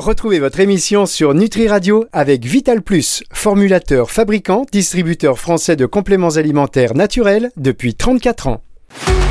Retrouvez 0.00 0.38
votre 0.38 0.60
émission 0.60 1.04
sur 1.04 1.34
Nutri 1.34 1.68
Radio 1.68 2.06
avec 2.10 2.46
Vital 2.46 2.80
Plus, 2.80 3.22
formulateur, 3.34 4.10
fabricant, 4.10 4.64
distributeur 4.72 5.38
français 5.38 5.76
de 5.76 5.84
compléments 5.84 6.36
alimentaires 6.36 6.94
naturels 6.94 7.50
depuis 7.58 7.94
34 7.94 8.46
ans. 8.46 8.62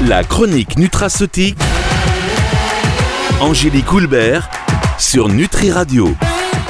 La 0.07 0.23
chronique 0.23 0.77
nutraceutique. 0.77 1.57
Angélique 3.41 3.91
Houlbert 3.91 4.47
sur 4.99 5.27
Nutri 5.27 5.71
Radio. 5.71 6.13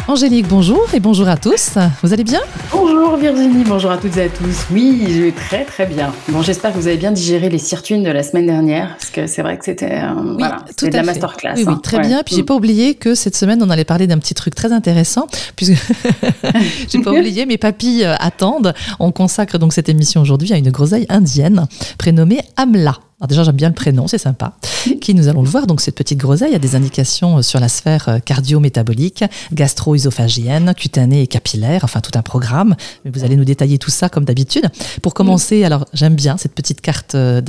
Angélique, 0.09 0.47
bonjour 0.47 0.87
et 0.95 0.99
bonjour 0.99 1.27
à 1.27 1.37
tous. 1.37 1.77
Vous 2.01 2.13
allez 2.13 2.23
bien? 2.23 2.39
Bonjour 2.71 3.15
Virginie, 3.15 3.63
bonjour 3.63 3.91
à 3.91 3.97
toutes 3.99 4.17
et 4.17 4.23
à 4.23 4.29
tous. 4.29 4.65
Oui, 4.71 5.05
je 5.07 5.21
vais 5.21 5.31
très 5.31 5.65
très 5.65 5.85
bien. 5.85 6.11
Bon, 6.29 6.41
j'espère 6.41 6.73
que 6.73 6.79
vous 6.79 6.87
avez 6.87 6.97
bien 6.97 7.11
digéré 7.11 7.47
les 7.47 7.59
sirtuines 7.59 8.01
de 8.01 8.09
la 8.09 8.23
semaine 8.23 8.47
dernière, 8.47 8.97
parce 8.97 9.11
que 9.11 9.27
c'est 9.27 9.43
vrai 9.43 9.59
que 9.59 9.65
c'était 9.65 10.01
euh, 10.01 10.33
voilà, 10.35 10.65
de 10.81 10.87
la 10.87 11.03
masterclass. 11.03 11.53
Oui, 11.57 11.63
oui 11.67 11.73
hein. 11.75 11.79
très 11.83 11.99
bien. 11.99 12.23
Puis 12.25 12.33
j'ai 12.33 12.41
pas 12.41 12.55
oublié 12.55 12.95
que 12.95 13.13
cette 13.13 13.35
semaine 13.35 13.61
on 13.61 13.69
allait 13.69 13.85
parler 13.85 14.07
d'un 14.07 14.17
petit 14.17 14.33
truc 14.33 14.55
très 14.55 14.71
intéressant, 14.71 15.27
puisque 15.55 15.73
j'ai 16.89 17.01
pas 17.03 17.11
oublié, 17.15 17.45
mes 17.45 17.59
papilles 17.59 18.05
euh, 18.05 18.15
attendent. 18.17 18.73
On 18.99 19.11
consacre 19.11 19.59
donc 19.59 19.73
cette 19.73 19.89
émission 19.89 20.21
aujourd'hui 20.21 20.51
à 20.53 20.57
une 20.57 20.71
groseille 20.71 21.05
indienne 21.09 21.67
prénommée 21.99 22.39
Amla. 22.57 22.95
Alors 23.19 23.27
déjà, 23.27 23.43
j'aime 23.43 23.57
bien 23.57 23.67
le 23.67 23.75
prénom, 23.75 24.07
c'est 24.07 24.17
sympa. 24.17 24.53
Qui, 25.01 25.13
nous 25.13 25.27
allons 25.27 25.41
le 25.41 25.49
voir, 25.49 25.67
donc 25.67 25.81
cette 25.81 25.95
petite 25.95 26.17
groseille 26.17 26.55
a 26.55 26.59
des 26.59 26.75
indications 26.75 27.39
euh, 27.39 27.41
sur 27.41 27.59
la 27.59 27.67
sphère 27.67 28.07
euh, 28.07 28.19
cardio-métabolique, 28.19 29.25
gastro-œsophagienne, 29.51 30.73
cutanée 30.73 31.23
et 31.23 31.27
capillaire, 31.27 31.81
enfin 31.83 31.99
tout 31.99 32.17
un 32.17 32.21
programme. 32.21 32.77
Mais 33.03 33.11
vous 33.11 33.25
allez 33.25 33.35
nous 33.35 33.43
détailler 33.43 33.77
tout 33.77 33.89
ça 33.89 34.07
comme 34.07 34.23
d'habitude. 34.23 34.69
Pour 35.01 35.13
commencer, 35.13 35.65
alors 35.65 35.85
j'aime 35.91 36.15
bien 36.15 36.37
cette 36.37 36.53
petite 36.53 36.79
carte 36.79 37.15
euh, 37.15 37.41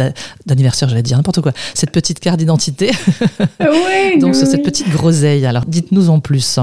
d'anniversaire, 0.45 0.88
j'allais 0.88 1.05
dire 1.05 1.16
n'importe 1.16 1.41
quoi, 1.41 1.52
cette 1.74 1.93
petite 1.93 2.18
carte 2.18 2.38
d'identité. 2.38 2.91
Oui, 3.60 4.18
donc 4.21 4.34
sur 4.34 4.46
cette 4.46 4.62
petite 4.62 4.91
groseille. 4.91 5.46
Alors 5.46 5.65
dites-nous 5.66 6.10
en 6.10 6.21
plus. 6.21 6.59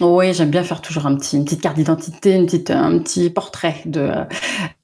Oui, 0.00 0.32
j'aime 0.32 0.50
bien 0.50 0.62
faire 0.62 0.80
toujours 0.80 1.06
un 1.06 1.16
petit, 1.16 1.36
une 1.36 1.44
petite 1.44 1.60
carte 1.60 1.76
d'identité, 1.76 2.34
une 2.34 2.46
petite, 2.46 2.70
un 2.70 2.98
petit 2.98 3.30
portrait 3.30 3.82
de, 3.84 4.10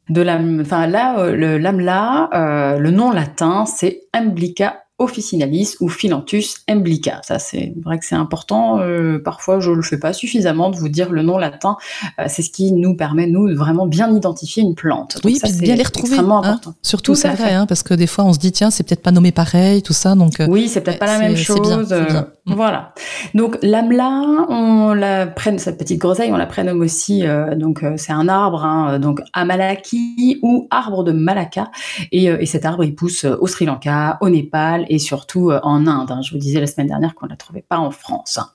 de 0.08 0.20
la, 0.22 0.38
enfin 0.60 0.86
là, 0.86 1.19
euh, 1.19 1.34
le 1.34 1.58
lamla, 1.58 2.30
euh, 2.34 2.78
le 2.78 2.91
nom 2.91 3.10
latin, 3.10 3.64
c'est 3.66 4.02
Umblica 4.12 4.83
officinalis 5.05 5.77
ou 5.80 5.88
Philanthus 5.88 6.56
emblica. 6.69 7.20
Ça, 7.22 7.38
c'est 7.38 7.72
vrai 7.83 7.98
que 7.98 8.05
c'est 8.05 8.14
important. 8.14 8.80
Euh, 8.80 9.19
parfois, 9.19 9.61
je 9.61 9.70
ne 9.70 9.77
le 9.77 9.83
fais 9.83 9.98
pas 9.98 10.12
suffisamment 10.12 10.70
de 10.70 10.77
vous 10.77 10.88
dire 10.88 11.11
le 11.11 11.22
nom 11.22 11.38
latin. 11.38 11.77
Euh, 12.19 12.24
c'est 12.28 12.42
ce 12.42 12.50
qui 12.50 12.72
nous 12.72 12.96
permet, 12.96 13.27
nous, 13.27 13.48
de 13.48 13.55
vraiment 13.55 13.86
bien 13.86 14.14
identifier 14.14 14.62
une 14.62 14.74
plante. 14.74 15.19
oui, 15.24 15.36
ça, 15.36 15.48
bien 15.58 15.77
les 15.77 15.83
retrouver. 15.83 16.08
Extrêmement 16.14 16.42
hein. 16.42 16.48
important. 16.48 16.74
Surtout, 16.83 17.14
c'est 17.14 17.28
vrai, 17.28 17.52
hein, 17.52 17.66
parce 17.66 17.83
que 17.83 17.94
des 17.94 18.06
fois, 18.06 18.24
on 18.24 18.33
se 18.33 18.38
dit, 18.38 18.52
tiens, 18.52 18.70
c'est 18.70 18.83
peut-être 18.84 19.02
pas 19.02 19.12
nommé 19.12 19.33
pareil, 19.33 19.83
tout 19.83 19.92
ça. 19.92 20.14
Donc, 20.14 20.41
euh, 20.41 20.46
oui, 20.48 20.69
c'est 20.69 20.80
peut-être 20.80 20.98
pas 20.98 21.06
la 21.06 21.18
même 21.18 21.36
chose. 21.36 21.89
Bien, 21.89 22.28
Voilà. 22.46 22.94
Donc, 23.34 23.58
l'amla, 23.62 24.46
on 24.48 24.94
la 24.94 25.27
prenne, 25.27 25.58
cette 25.58 25.78
petite 25.78 25.98
groseille, 25.98 26.33
on 26.33 26.36
la 26.36 26.46
prénomme 26.46 26.80
aussi, 26.80 27.24
donc, 27.56 27.84
c'est 27.96 28.12
un 28.12 28.28
arbre, 28.28 28.64
hein, 28.64 28.98
donc, 28.98 29.20
Amalaki 29.33 30.39
ou 30.42 30.66
arbre 30.70 31.05
de 31.05 31.12
Malacca. 31.12 31.70
Et, 32.12 32.24
et 32.24 32.46
cet 32.46 32.64
arbre, 32.64 32.84
il 32.84 32.94
pousse 32.94 33.24
au 33.24 33.46
Sri 33.46 33.66
Lanka, 33.66 34.18
au 34.20 34.28
Népal, 34.28 34.86
et 34.89 34.93
surtout 34.98 35.50
euh, 35.50 35.60
en 35.62 35.86
Inde. 35.86 36.10
Hein. 36.10 36.20
Je 36.22 36.32
vous 36.32 36.38
disais 36.38 36.60
la 36.60 36.66
semaine 36.66 36.88
dernière 36.88 37.14
qu'on 37.14 37.26
ne 37.26 37.30
la 37.30 37.36
trouvait 37.36 37.64
pas 37.66 37.78
en 37.78 37.90
France. 37.90 38.38
Hein. 38.38 38.50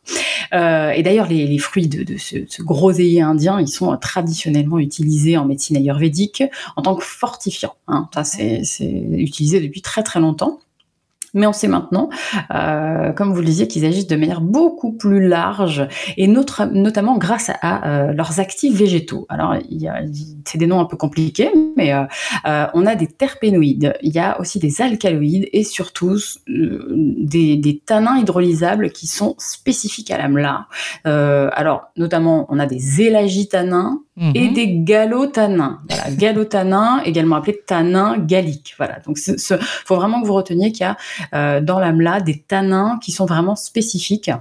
Euh, 0.53 0.91
et 0.91 1.03
d'ailleurs, 1.03 1.27
les, 1.27 1.57
fruits 1.57 1.87
de, 1.87 2.17
ce, 2.17 2.37
ce, 2.47 2.61
groseillier 2.61 3.21
indien, 3.21 3.59
ils 3.59 3.67
sont 3.67 3.95
traditionnellement 3.97 4.79
utilisés 4.79 5.37
en 5.37 5.45
médecine 5.45 5.77
ayurvédique 5.77 6.43
en 6.75 6.81
tant 6.81 6.95
que 6.95 7.03
fortifiant. 7.03 7.75
Hein. 7.87 8.09
Ça, 8.13 8.23
c'est 8.23 8.63
utilisé 9.11 9.61
depuis 9.61 9.81
très 9.81 10.03
très 10.03 10.19
longtemps. 10.19 10.59
Mais 11.33 11.47
on 11.47 11.53
sait 11.53 11.67
maintenant, 11.67 12.09
euh, 12.53 13.11
comme 13.11 13.33
vous 13.33 13.39
le 13.39 13.45
disiez, 13.45 13.67
qu'ils 13.67 13.85
agissent 13.85 14.07
de 14.07 14.15
manière 14.15 14.41
beaucoup 14.41 14.93
plus 14.93 15.27
large 15.27 15.87
et 16.17 16.27
notamment 16.27 17.17
grâce 17.17 17.51
à, 17.61 17.87
euh, 17.87 18.13
leurs 18.13 18.39
actifs 18.39 18.75
végétaux. 18.75 19.25
Alors, 19.29 19.55
c'est 20.45 20.57
des 20.57 20.67
noms 20.67 20.79
un 20.79 20.85
peu 20.85 20.97
compliqués, 20.97 21.51
mais 21.77 21.93
euh, 21.93 22.65
on 22.73 22.85
a 22.85 22.95
des 22.95 23.07
terpénoïdes, 23.07 23.93
il 24.01 24.13
y 24.13 24.19
a 24.19 24.39
aussi 24.39 24.59
des 24.59 24.81
alcaloïdes 24.81 25.47
et 25.53 25.63
surtout 25.63 26.17
des, 26.47 27.57
des, 27.57 27.79
tanins 27.79 28.17
hydrolysables 28.17 28.91
qui 28.91 29.07
sont 29.07 29.35
spécifiques 29.37 30.11
à 30.11 30.17
l'AMLA. 30.17 30.67
alors, 31.05 31.91
notamment, 31.95 32.45
on 32.49 32.59
a 32.59 32.65
des 32.65 33.01
élagitanins 33.01 34.01
et 34.19 34.47
mhm. 34.47 34.53
des 34.53 34.67
galotanins. 34.79 35.79
Voilà, 35.89 36.11
galotanins, 36.11 37.01
également 37.05 37.37
appelés 37.37 37.61
tanins 37.65 38.17
galliques. 38.17 38.75
Voilà, 38.77 38.99
donc 38.99 39.17
il 39.25 39.37
faut 39.85 39.95
vraiment 39.95 40.21
que 40.21 40.27
vous 40.27 40.33
reteniez 40.33 40.71
qu'il 40.71 40.81
y 40.81 40.83
a 40.83 40.97
euh, 41.33 41.61
dans 41.61 41.79
l'AMLA 41.79 42.19
des 42.21 42.39
tanins 42.39 42.99
qui 43.01 43.11
sont 43.11 43.25
vraiment 43.25 43.55
spécifiques 43.55 44.31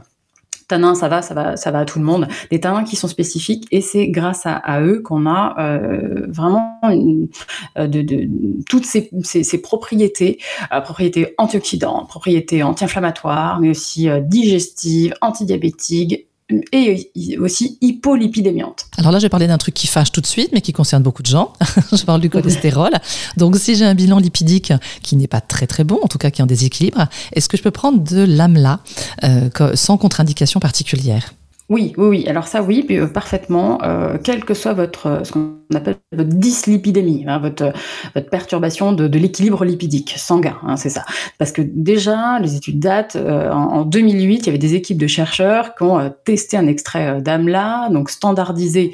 tanins, 0.67 0.95
ça 0.95 1.09
va, 1.09 1.23
ça 1.23 1.33
va, 1.33 1.57
ça 1.57 1.71
va 1.71 1.79
à 1.79 1.85
tout 1.87 1.99
le 1.99 2.05
monde. 2.05 2.29
Des 2.51 2.61
tanins 2.61 2.85
qui 2.85 2.95
sont 2.95 3.09
spécifiques 3.09 3.67
et 3.71 3.81
c'est 3.81 4.09
grâce 4.09 4.43
à, 4.45 4.83
eux 4.83 5.01
qu'on 5.01 5.25
a 5.25 5.55
euh, 5.59 6.27
vraiment 6.29 6.79
euh, 6.85 7.87
de, 7.87 8.29
toutes 8.69 8.85
ces, 8.85 9.63
propriétés, 9.63 10.39
propriétés 10.85 11.35
antioxydantes, 11.39 12.09
propriétés 12.09 12.63
anti-inflammatoires, 12.63 13.61
mais 13.61 13.71
aussi 13.71 14.09
digestives, 14.27 15.15
antidiabétiques, 15.23 16.28
et 16.73 17.39
aussi 17.39 17.79
hypolipidémiante. 17.81 18.87
Alors 18.97 19.13
là, 19.13 19.19
je 19.19 19.25
vais 19.27 19.29
parler 19.29 19.47
d'un 19.47 19.59
truc 19.59 19.75
qui 19.75 19.87
fâche 19.87 20.13
tout 20.13 20.21
de 20.21 20.27
suite, 20.27 20.51
mais 20.53 20.61
qui 20.61 20.73
concerne 20.73 21.03
beaucoup 21.03 21.23
de 21.23 21.29
gens. 21.29 21.53
je 21.93 22.05
parle 22.05 22.21
du 22.21 22.31
cholestérol. 22.31 22.93
Donc, 23.37 23.57
si 23.57 23.75
j'ai 23.75 23.85
un 23.85 23.95
bilan 23.95 24.19
lipidique 24.19 24.73
qui 25.03 25.17
n'est 25.17 25.27
pas 25.27 25.41
très 25.41 25.67
très 25.67 25.85
bon, 25.85 25.99
en 26.03 26.09
tout 26.09 26.19
cas 26.19 26.31
qui 26.31 26.41
est 26.41 26.45
en 26.45 26.47
déséquilibre, 26.47 27.07
est-ce 27.33 27.49
que 27.49 27.57
je 27.57 27.63
peux 27.63 27.71
prendre 27.71 28.03
de 28.03 28.25
l'AMLA 28.25 28.81
euh, 29.25 29.51
sans 29.75 29.99
contre-indication 29.99 30.61
particulière? 30.61 31.35
Oui, 31.69 31.93
oui, 31.99 32.07
oui. 32.07 32.29
Alors 32.29 32.47
ça, 32.49 32.63
oui, 32.63 32.87
euh, 32.91 33.07
parfaitement. 33.07 33.79
Euh, 33.83 34.17
quel 34.23 34.43
que 34.45 34.55
soit 34.55 34.73
votre, 34.73 35.07
euh, 35.07 35.25
ce 35.25 35.33
qu'on 35.33 35.59
appelle 35.75 35.97
votre 36.13 36.31
dyslipidémie, 36.31 37.27
hein, 37.29 37.39
votre, 37.39 37.75
votre 38.15 38.31
perturbation 38.31 38.93
de, 38.93 39.07
de 39.07 39.19
l'équilibre 39.19 39.67
lipidique 39.67 40.15
sanguin, 40.17 40.57
hein, 40.63 40.77
c'est 40.77 40.89
ça. 40.89 41.05
Parce 41.37 41.53
que 41.53 41.61
déjà, 41.61 42.39
les 42.39 42.57
études 42.57 42.81
datent. 42.81 43.17
en, 43.17 43.85
2008, 43.85 44.39
il 44.39 44.47
y 44.47 44.49
avait 44.49 44.57
des 44.57 44.75
équipes 44.75 44.97
de 44.97 45.07
chercheurs 45.07 45.75
qui 45.75 45.83
ont 45.83 46.11
testé 46.25 46.57
un 46.57 46.67
extrait 46.67 47.21
d'AMLA, 47.21 47.91
donc 47.91 48.09
standardisé 48.09 48.93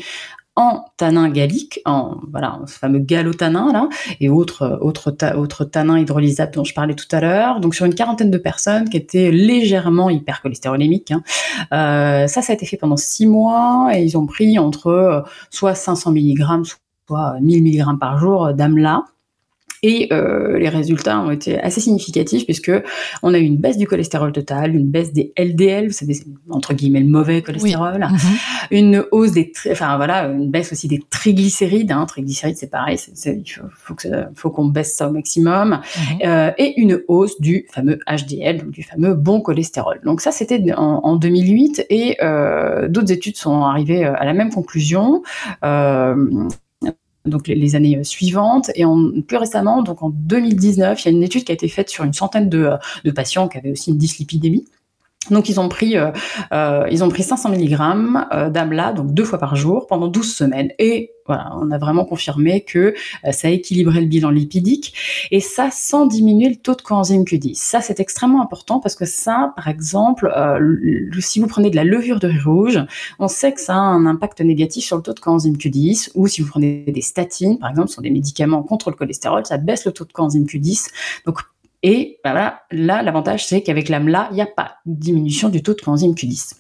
en 0.57 0.85
tanin 0.97 1.29
gallique, 1.31 1.81
en 1.85 2.17
voilà, 2.31 2.61
ce 2.67 2.79
fameux 2.79 3.01
galotanin 3.01 3.73
là, 3.73 3.89
et 4.21 4.29
autres 4.29 4.79
autres 4.81 5.15
autres 5.37 5.65
tanins 5.65 5.99
hydrolysables 5.99 6.53
dont 6.53 6.65
je 6.65 6.75
parlais 6.75 6.95
tout 6.95 7.09
à 7.11 7.21
l'heure. 7.21 7.61
Donc 7.61 7.75
sur 7.75 7.87
une 7.87 7.95
quarantaine 7.95 8.31
de 8.31 8.39
personnes 8.39 8.89
qui 8.89 8.97
étaient 8.97 9.31
légèrement 9.31 10.11
hypercholestérolémiques. 10.11 11.11
Hein. 11.11 11.23
Euh, 11.73 12.27
ça, 12.29 12.43
ça 12.43 12.53
a 12.53 12.55
été 12.55 12.67
fait 12.67 12.77
pendant 12.77 12.97
six 12.97 13.27
mois 13.27 13.91
et 13.95 14.03
ils 14.03 14.17
ont 14.17 14.27
pris 14.27 14.59
entre 14.59 14.89
euh, 14.89 15.21
soit 15.51 15.75
500 15.75 16.13
mg, 16.13 16.45
soit 17.09 17.37
1000 17.41 17.63
mg 17.65 17.99
par 17.99 18.19
jour 18.19 18.55
d'amla. 18.55 19.05
Et 19.87 20.09
euh, 20.15 20.59
les 20.59 20.71
résultats 20.71 21.21
ont 21.21 21.31
été 21.31 21.61
assez 21.61 21.79
significatifs 21.79 22.47
puisque 22.47 22.73
on 23.23 23.35
a 23.35 23.39
eu 23.39 23.43
une 23.43 23.59
baisse 23.59 23.77
du 23.77 23.87
cholestérol 23.87 24.33
total, 24.33 24.75
une 24.75 24.89
baisse 24.89 25.13
des 25.13 25.35
LDL, 25.39 25.89
vous 25.89 25.93
savez, 25.93 26.17
entre 26.49 26.73
guillemets 26.73 27.01
le 27.01 27.09
mauvais 27.09 27.43
cholestérol, 27.43 28.01
mhm. 28.01 28.19
une 28.71 29.05
hausse 29.13 29.33
des, 29.33 29.53
enfin 29.71 29.99
voilà, 29.99 30.29
une 30.29 30.51
baisse 30.51 30.73
aussi 30.73 30.89
des 30.89 31.03
triglycérides. 31.11 31.93
Hein, 31.93 32.07
triglycérides, 32.07 32.57
c'est 32.57 32.71
pareil, 32.71 32.99
il 33.27 33.45
faut, 33.77 33.95
faut 34.35 34.51
qu'on 34.51 34.65
baisse 34.69 34.97
ça 34.97 35.11
au 35.11 35.13
maximum, 35.13 35.69
mhm. 35.99 36.19
euh, 36.25 36.51
et 36.57 36.81
une 36.81 37.03
hausse 37.07 37.39
du 37.39 37.67
fameux 37.71 37.99
HDL, 38.09 38.63
donc 38.63 38.71
du 38.71 38.83
fameux 38.83 39.13
bon 39.13 39.43
cholestérol. 39.43 40.01
Donc 40.03 40.23
ça, 40.23 40.33
c'était 40.33 40.63
en, 40.75 41.17
2008, 41.17 41.85
et 41.91 42.17
euh, 42.23 42.89
d'autres 42.89 43.13
études 43.13 43.37
sont 43.37 43.65
arrivées 43.65 44.05
à 44.05 44.25
la 44.25 44.33
même 44.33 44.51
conclusion. 44.51 45.23
Donc 47.25 47.49
les, 47.49 47.75
années 47.75 47.99
euh, 47.99 48.05
suivantes. 48.05 48.71
Et 48.75 48.85
en, 48.85 49.11
plus 49.23 49.37
récemment, 49.37 49.83
donc 49.83 50.03
en 50.03 50.11
2019, 50.11 51.03
il 51.03 51.05
y 51.05 51.09
a 51.09 51.17
une 51.17 51.23
étude 51.23 51.45
qui 51.45 51.53
a 51.53 51.55
été 51.55 51.69
faite 51.69 51.89
sur 51.89 52.05
une 52.05 52.13
centaine 52.13 52.49
de, 52.49 52.65
euh, 52.65 52.77
de 53.05 53.11
patients 53.11 53.49
qui 53.49 53.59
avaient 53.59 53.73
aussi 53.73 53.91
une 53.91 53.99
dyslipidémie. 53.99 54.67
Donc 55.31 55.49
ils 55.49 55.61
ont 55.61 55.69
pris, 55.69 55.97
euh, 55.97 56.11
euh, 56.53 56.87
ils 56.91 57.03
ont 57.03 57.09
pris 57.09 57.23
500 57.23 57.51
mg 57.51 57.79
euh, 58.33 58.51
d'AMLA, 58.51 58.93
donc 58.93 59.13
deux 59.13 59.25
fois 59.25 59.39
par 59.39 59.57
jour, 59.57 59.87
pendant 59.87 60.09
12 60.09 60.35
semaines. 60.35 60.71
Et 60.79 61.13
voilà, 61.27 61.53
on 61.57 61.71
a 61.71 61.79
vraiment 61.79 62.05
confirmé 62.05 62.63
que 62.63 62.95
euh, 63.25 63.33
ça 63.33 63.49
équilibrait 63.49 64.03
le 64.03 64.07
bilan 64.07 64.29
lipidique. 64.31 64.95
Et 65.31 65.41
ça 65.41 65.71
sans 65.71 66.07
diminuer 66.07 66.51
le 66.51 66.57
taux 66.57 66.75
de 66.75 66.83
coenzyme 66.83 67.23
Q10. 67.23 67.55
Ça, 67.55 67.81
c'est 67.81 68.01
extrêmement 68.01 68.43
important 68.43 68.81
parce 68.81 68.95
que 68.95 69.07
ça, 69.07 69.55
par 69.57 69.69
exemple, 69.69 70.31
si 71.19 71.41
vous 71.41 71.47
prenez 71.47 71.71
de 71.71 71.77
la 71.77 71.85
levure 71.85 72.21
de 72.21 72.29
riz 72.29 72.41
rouge, 72.41 72.81
on 73.19 73.29
sait 73.29 73.53
que 73.53 73.61
ça 73.61 73.75
a 73.75 73.79
un 73.79 74.05
impact 74.05 74.43
négatif 74.43 74.85
sur 74.85 74.97
le 74.97 75.03
taux 75.03 75.15
de 75.15 75.21
coenzyme 75.21 75.57
Q10. 75.57 76.11
Ou 76.15 76.27
si 76.27 76.43
vous 76.43 76.49
prenez 76.49 76.85
des 76.87 77.01
statines, 77.01 77.59
par 77.59 77.71
exemple, 77.71 77.89
ce 77.89 77.95
sont 77.95 78.03
des 78.03 78.11
médicaments 78.11 78.63
contre 78.63 78.91
le 78.91 78.97
cholestérol, 78.97 79.47
ça 79.47 79.57
baisse 79.57 79.87
le 79.87 79.93
taux 79.93 80.05
de 80.05 80.13
coenzyme 80.13 80.45
Q10. 80.45 80.91
Donc 81.25 81.39
et 81.87 82.19
bah 82.25 82.63
là, 82.71 83.03
l'avantage, 83.03 83.47
c'est 83.47 83.63
qu'avec 83.63 83.91
l'AMLA, 83.91 84.29
il 84.31 84.37
n'y 84.37 84.41
a 84.41 84.47
pas 84.47 84.77
de 84.87 84.99
diminution 84.99 85.51
du 85.51 85.63
taux 85.63 85.75
de 85.75 85.83
coenzyme 85.83 86.15
Q10. 86.15 86.55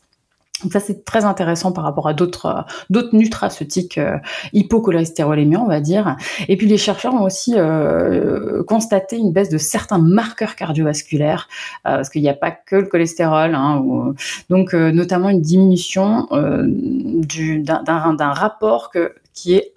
Donc 0.62 0.72
ça 0.72 0.80
c'est 0.80 1.04
très 1.04 1.24
intéressant 1.24 1.72
par 1.72 1.82
rapport 1.82 2.08
à 2.08 2.12
d'autres 2.12 2.66
euh, 2.94 3.02
nutraceutiques 3.12 3.96
euh, 3.96 4.18
hypocholestérolémiants, 4.52 5.64
on 5.64 5.68
va 5.68 5.80
dire. 5.80 6.16
Et 6.48 6.58
puis 6.58 6.66
les 6.66 6.76
chercheurs 6.76 7.14
ont 7.14 7.22
aussi 7.22 7.54
euh, 7.56 8.62
constaté 8.64 9.16
une 9.16 9.32
baisse 9.32 9.48
de 9.48 9.56
certains 9.56 9.98
marqueurs 9.98 10.56
cardiovasculaires, 10.56 11.48
parce 11.84 12.10
qu'il 12.10 12.20
n'y 12.20 12.28
a 12.28 12.34
pas 12.34 12.50
que 12.50 12.76
le 12.76 12.86
cholestérol, 12.86 13.54
hein, 13.54 14.14
donc 14.50 14.74
notamment 14.74 15.30
une 15.30 15.40
diminution 15.40 16.28
d'un 16.30 18.32
rapport 18.32 18.92
qui 19.32 19.54
est 19.54 19.72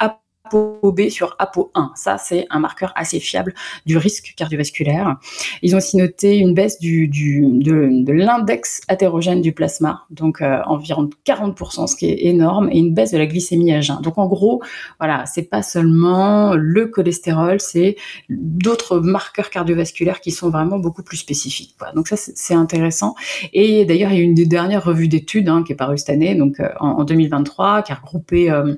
ApoB 0.47 1.09
sur 1.09 1.35
ApoE1. 1.39 1.91
Ça, 1.95 2.17
c'est 2.17 2.47
un 2.49 2.59
marqueur 2.59 2.93
assez 2.95 3.19
fiable 3.19 3.53
du 3.85 3.97
risque 3.97 4.33
cardiovasculaire. 4.35 5.17
Ils 5.61 5.75
ont 5.75 5.77
aussi 5.77 5.97
noté 5.97 6.37
une 6.37 6.53
baisse 6.53 6.79
du, 6.79 7.07
de, 7.07 8.11
l'index 8.11 8.81
hétérogène 8.89 9.41
du 9.41 9.51
plasma, 9.51 10.05
donc 10.09 10.41
euh, 10.41 10.61
environ 10.65 11.09
40%, 11.25 11.87
ce 11.87 11.95
qui 11.95 12.09
est 12.09 12.25
énorme, 12.25 12.69
et 12.71 12.79
une 12.79 12.93
baisse 12.93 13.11
de 13.11 13.17
la 13.17 13.25
glycémie 13.25 13.73
à 13.73 13.81
jeun. 13.81 14.01
Donc 14.01 14.17
en 14.17 14.27
gros, 14.27 14.61
voilà, 14.99 15.25
c'est 15.25 15.43
pas 15.43 15.61
seulement 15.61 16.55
le 16.55 16.87
cholestérol, 16.87 17.59
c'est 17.59 17.95
d'autres 18.29 18.99
marqueurs 18.99 19.49
cardiovasculaires 19.49 20.21
qui 20.21 20.31
sont 20.31 20.49
vraiment 20.49 20.79
beaucoup 20.79 21.03
plus 21.03 21.17
spécifiques. 21.17 21.75
Donc 21.95 22.07
ça, 22.07 22.15
c'est 22.17 22.53
intéressant. 22.53 23.15
Et 23.53 23.85
d'ailleurs, 23.85 24.11
il 24.11 24.17
y 24.17 24.21
a 24.21 24.23
une 24.23 24.33
des 24.33 24.45
dernières 24.45 24.83
revues 24.83 25.07
d'études 25.07 25.49
hein, 25.49 25.63
qui 25.65 25.73
est 25.73 25.75
parue 25.75 25.97
cette 25.97 26.09
année, 26.09 26.35
donc 26.35 26.59
euh, 26.59 26.69
en, 26.79 27.03
2023, 27.03 27.83
qui 27.83 27.91
a 27.91 27.95
regroupé 27.95 28.49
euh, 28.49 28.75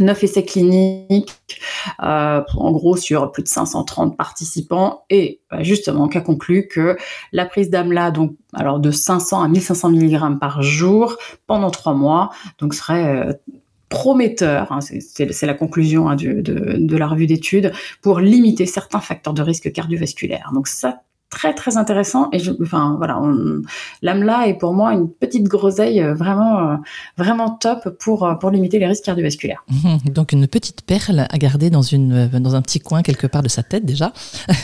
neuf 0.00 0.24
essais 0.24 0.44
cliniques, 0.44 1.34
euh, 2.02 2.42
en 2.56 2.72
gros 2.72 2.96
sur 2.96 3.32
plus 3.32 3.42
de 3.42 3.48
530 3.48 4.16
participants, 4.16 5.04
et 5.10 5.40
bah, 5.50 5.62
justement 5.62 6.08
qui 6.08 6.18
a 6.18 6.20
conclu 6.20 6.68
que 6.68 6.96
la 7.32 7.46
prise 7.46 7.70
d'AMLA, 7.70 8.10
donc 8.10 8.34
alors 8.54 8.80
de 8.80 8.90
500 8.90 9.42
à 9.42 9.48
1500 9.48 9.90
mg 9.90 10.38
par 10.38 10.62
jour 10.62 11.16
pendant 11.46 11.70
trois 11.70 11.94
mois, 11.94 12.30
donc 12.58 12.74
serait 12.74 13.06
euh, 13.06 13.32
prometteur, 13.88 14.72
hein, 14.72 14.80
c'est 14.80 15.46
la 15.46 15.54
conclusion 15.54 16.08
hein, 16.08 16.16
de, 16.16 16.96
la 16.96 17.06
revue 17.06 17.26
d'études, 17.26 17.72
pour 18.00 18.20
limiter 18.20 18.64
certains 18.64 19.00
facteurs 19.00 19.34
de 19.34 19.42
risque 19.42 19.70
cardiovasculaire. 19.70 20.50
Très 21.32 21.54
très 21.54 21.78
intéressant 21.78 22.28
et 22.32 22.38
je, 22.38 22.52
enfin 22.62 22.94
voilà 22.98 23.18
l'AMLA 24.02 24.48
est 24.48 24.54
pour 24.54 24.74
moi 24.74 24.92
une 24.92 25.08
petite 25.08 25.44
groseille 25.44 26.00
euh, 26.00 26.14
vraiment 26.14 26.58
euh, 26.58 26.76
vraiment 27.16 27.48
top 27.50 27.96
pour 27.98 28.24
euh, 28.24 28.34
pour 28.34 28.50
limiter 28.50 28.78
les 28.78 28.86
risques 28.86 29.04
cardiovasculaires. 29.04 29.64
Mhm. 29.70 30.12
donc 30.12 30.32
une 30.32 30.46
petite 30.46 30.82
perle 30.82 31.26
à 31.28 31.38
garder 31.38 31.70
dans 31.70 31.80
une 31.80 32.28
dans 32.28 32.54
un 32.54 32.60
petit 32.60 32.80
coin 32.80 33.02
quelque 33.02 33.26
part 33.26 33.42
de 33.42 33.48
sa 33.48 33.62
tête 33.62 33.86
déjà. 33.86 34.12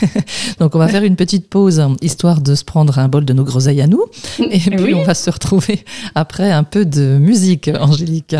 donc 0.59 0.75
on 0.75 0.79
va 0.79 0.87
faire 0.87 1.03
une 1.03 1.15
petite 1.15 1.49
pause 1.49 1.81
histoire 2.01 2.39
de 2.39 2.53
se 2.53 2.63
prendre 2.63 2.99
un 2.99 3.07
bol 3.07 3.25
de 3.25 3.33
nos 3.33 3.43
groseilles 3.43 3.81
à 3.81 3.87
nous 3.87 4.05
et 4.39 4.59
puis 4.59 4.93
on 4.93 5.03
va 5.03 5.15
se 5.15 5.29
retrouver 5.31 5.83
après 6.13 6.51
un 6.51 6.63
peu 6.63 6.85
de 6.85 7.17
musique 7.17 7.69
Angélique. 7.79 8.35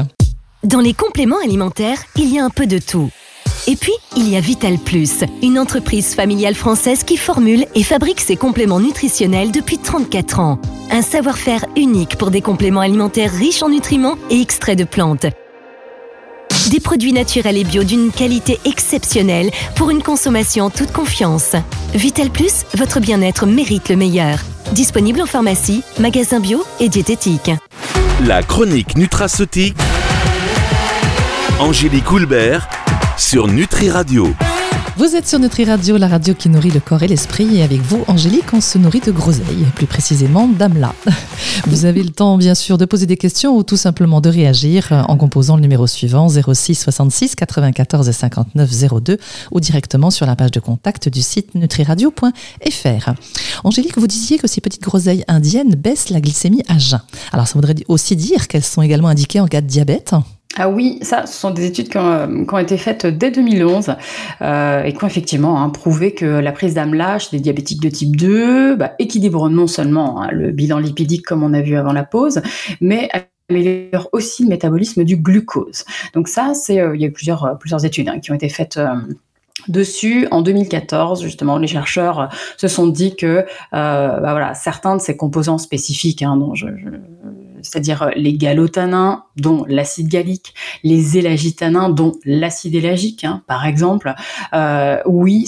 Dans 0.64 0.82
les 0.82 0.94
compléments 0.94 1.40
alimentaires, 1.44 2.00
il 2.16 2.32
y 2.32 2.38
a 2.38 2.46
un 2.46 2.50
peu 2.50 2.68
de 2.68 2.78
tout. 2.78 3.10
Et 3.68 3.76
puis, 3.76 3.94
il 4.16 4.30
y 4.30 4.36
a 4.36 4.40
Vital 4.40 4.78
Plus, 4.78 5.24
une 5.44 5.60
entreprise 5.60 6.16
familiale 6.16 6.56
française 6.56 7.04
qui 7.04 7.18
formule 7.18 7.66
et 7.76 7.84
fabrique 7.84 8.20
ses 8.20 8.36
compléments 8.36 8.80
nutritionnels 8.80 9.52
depuis 9.52 9.78
34 9.78 10.40
ans. 10.40 10.60
Un 10.92 11.02
savoir-faire 11.02 11.66
unique 11.76 12.16
pour 12.18 12.32
des 12.32 12.42
compléments 12.42 12.82
alimentaires 12.82 13.32
riches 13.32 13.62
en 13.62 13.70
nutriments 13.70 14.18
et 14.30 14.42
extraits 14.42 14.78
de 14.78 14.86
plantes. 14.86 15.28
Des 16.72 16.80
produits 16.80 17.14
naturels 17.14 17.58
et 17.58 17.64
bio 17.64 17.84
d'une 17.84 18.12
qualité 18.12 18.60
exceptionnelle 18.66 19.50
pour 19.76 19.90
une 19.90 20.04
consommation 20.04 20.66
en 20.66 20.70
toute 20.70 20.92
confiance. 20.92 21.56
Vital 21.94 22.30
Plus, 22.30 22.66
votre 22.76 23.00
bien-être 23.00 23.46
mérite 23.46 23.90
le 23.90 23.96
meilleur. 23.96 24.40
Disponible 24.74 25.22
en 25.22 25.26
pharmacie, 25.26 25.84
magasin 26.00 26.40
bio 26.40 26.64
et 26.80 26.90
diététique. 26.90 27.52
La 28.26 28.44
chronique 28.44 28.98
nutraceutique. 28.98 29.78
Angélique 31.60 32.12
Houlbert 32.12 32.70
sur 33.20 33.48
Nutri 33.48 33.90
Radio. 33.90 34.28
Vous 34.96 35.16
êtes 35.16 35.28
sur 35.28 35.40
Nutri 35.40 35.66
Radio, 35.66 35.98
la 35.98 36.08
radio 36.08 36.34
qui 36.34 36.48
nourrit 36.48 36.72
le 36.72 36.80
corps 36.80 37.04
et 37.04 37.08
l'esprit. 37.08 37.58
Et 37.58 37.64
avec 37.64 37.82
vous, 37.82 38.04
Angélique, 38.08 38.54
on 38.54 38.62
se 38.62 38.78
nourrit 38.78 39.02
de 39.02 39.12
groseilles, 39.12 39.66
plus 39.76 39.88
précisément 39.88 40.48
d'amla. 40.48 40.96
Vous 41.68 41.86
avez 41.86 42.02
le 42.02 42.12
temps, 42.12 42.38
bien 42.38 42.56
sûr, 42.56 42.78
de 42.78 42.86
poser 42.86 43.06
des 43.06 43.18
questions 43.18 43.58
ou 43.58 43.64
tout 43.64 43.76
simplement 43.76 44.22
de 44.22 44.30
réagir 44.30 45.06
en 45.10 45.18
composant 45.18 45.58
le 45.58 45.62
numéro 45.62 45.86
suivant 45.86 46.28
06 46.30 46.76
66 46.76 47.36
94 47.36 48.10
59 48.10 48.72
02 49.02 49.18
ou 49.52 49.60
directement 49.60 50.12
sur 50.12 50.26
la 50.26 50.38
page 50.38 50.52
de 50.52 50.62
contact 50.62 51.10
du 51.10 51.22
site 51.22 51.56
nutriradio.fr. 51.56 53.14
Angélique, 53.66 53.98
vous 53.98 54.08
disiez 54.08 54.38
que 54.38 54.48
ces 54.48 54.62
petites 54.62 54.84
groseilles 54.84 55.26
indiennes 55.28 55.76
baissent 55.76 56.10
la 56.10 56.22
glycémie 56.22 56.64
à 56.70 56.78
jeun. 56.78 57.02
Alors, 57.34 57.48
ça 57.48 57.54
voudrait 57.56 57.76
aussi 57.90 58.16
dire 58.16 58.48
qu'elles 58.48 58.64
sont 58.64 58.82
également 58.82 59.10
indiquées 59.10 59.42
en 59.42 59.48
cas 59.48 59.62
de 59.62 59.68
diabète? 59.68 60.14
Ah 60.58 60.68
oui, 60.68 60.98
ça, 61.04 61.26
ce 61.28 61.40
sont 61.40 61.52
des 61.52 61.66
études 61.66 61.90
qui 61.90 61.98
ont, 61.98 62.46
ont 62.52 62.58
été 62.58 62.78
faites 62.78 63.06
dès 63.06 63.30
2011 63.30 63.96
euh, 64.42 64.84
et 64.84 64.94
qui 64.94 65.04
ont 65.04 65.08
effectivement 65.08 65.62
hein, 65.62 65.70
prouvé 65.70 66.14
que 66.14 66.26
la 66.26 66.52
prise 66.52 66.74
d'AMLA 66.74 67.20
chez 67.20 67.38
des 67.38 67.40
diabétiques 67.40 67.82
de 67.82 67.90
type 67.90 68.16
2 68.16 68.76
bah, 68.76 68.94
équilibre 68.98 69.48
non 69.50 69.68
seulement 69.68 70.22
hein, 70.22 70.30
le 70.32 70.52
bilan 70.52 70.80
lipidique 70.80 71.26
comme 71.26 71.44
on 71.44 71.54
a 71.54 71.62
vu 71.62 71.78
avant 71.78 71.94
la 71.94 72.04
pause, 72.04 72.42
mais 72.82 73.10
améliore 73.50 74.10
aussi 74.12 74.44
le 74.44 74.50
métabolisme 74.50 75.04
du 75.04 75.18
glucose. 75.18 75.86
Donc 76.14 76.28
ça, 76.28 76.54
c'est 76.56 76.80
euh, 76.80 76.96
il 76.96 77.02
y 77.02 77.06
a 77.06 77.12
plusieurs, 77.12 77.46
euh, 77.46 77.54
plusieurs 77.54 77.86
études 77.86 78.10
hein, 78.10 78.20
qui 78.20 78.32
ont 78.32 78.36
été 78.36 78.50
faites. 78.50 78.78
Euh, 78.78 78.96
dessus 79.68 80.26
en 80.32 80.42
2014 80.42 81.22
justement 81.22 81.58
les 81.58 81.68
chercheurs 81.68 82.30
se 82.56 82.70
sont 82.70 82.88
dit 82.88 83.18
que 83.18 83.26
euh, 83.26 83.44
bah 83.72 84.54
certains 84.54 84.96
de 84.96 85.02
ces 85.02 85.18
composants 85.18 85.58
spécifiques 85.58 86.24
dont 86.24 86.56
je 86.56 86.68
c'est-à-dire 87.62 88.12
les 88.16 88.34
galotanins, 88.34 89.24
dont 89.38 89.66
l'acide 89.68 90.08
gallique, 90.08 90.54
les 90.84 91.18
élagitanins, 91.18 91.90
dont 91.90 92.14
l'acide 92.26 92.76
élagique, 92.76 93.24
hein, 93.24 93.44
par 93.48 93.66
exemple. 93.66 94.14
Euh, 94.54 94.98
oui, 95.06 95.46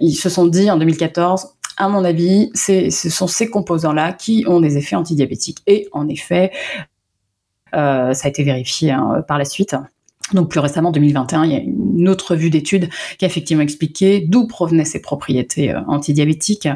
ils 0.00 0.14
se 0.14 0.28
sont 0.28 0.46
dit 0.46 0.70
en 0.70 0.76
2014, 0.76 1.54
à 1.76 1.88
mon 1.88 2.04
avis, 2.04 2.50
ce 2.54 2.90
sont 2.90 3.26
ces 3.26 3.48
composants-là 3.48 4.12
qui 4.12 4.44
ont 4.46 4.60
des 4.60 4.76
effets 4.76 4.96
antidiabétiques. 4.96 5.58
Et 5.66 5.88
en 5.92 6.08
effet, 6.08 6.52
euh, 7.74 8.12
ça 8.12 8.26
a 8.26 8.28
été 8.28 8.44
vérifié 8.44 8.90
hein, 8.90 9.24
par 9.26 9.38
la 9.38 9.44
suite. 9.44 9.74
Donc 10.32 10.50
plus 10.50 10.60
récemment, 10.60 10.90
en 10.90 10.92
2021, 10.92 11.44
il 11.44 11.52
y 11.52 11.56
a 11.56 11.58
une 11.58 12.08
autre 12.08 12.32
revue 12.32 12.50
d'études 12.50 12.88
qui 13.18 13.24
a 13.24 13.28
effectivement 13.28 13.62
expliqué 13.62 14.20
d'où 14.20 14.46
provenaient 14.46 14.84
ces 14.84 15.02
propriétés 15.02 15.72
euh, 15.72 15.80
antidiabétiques, 15.88 16.68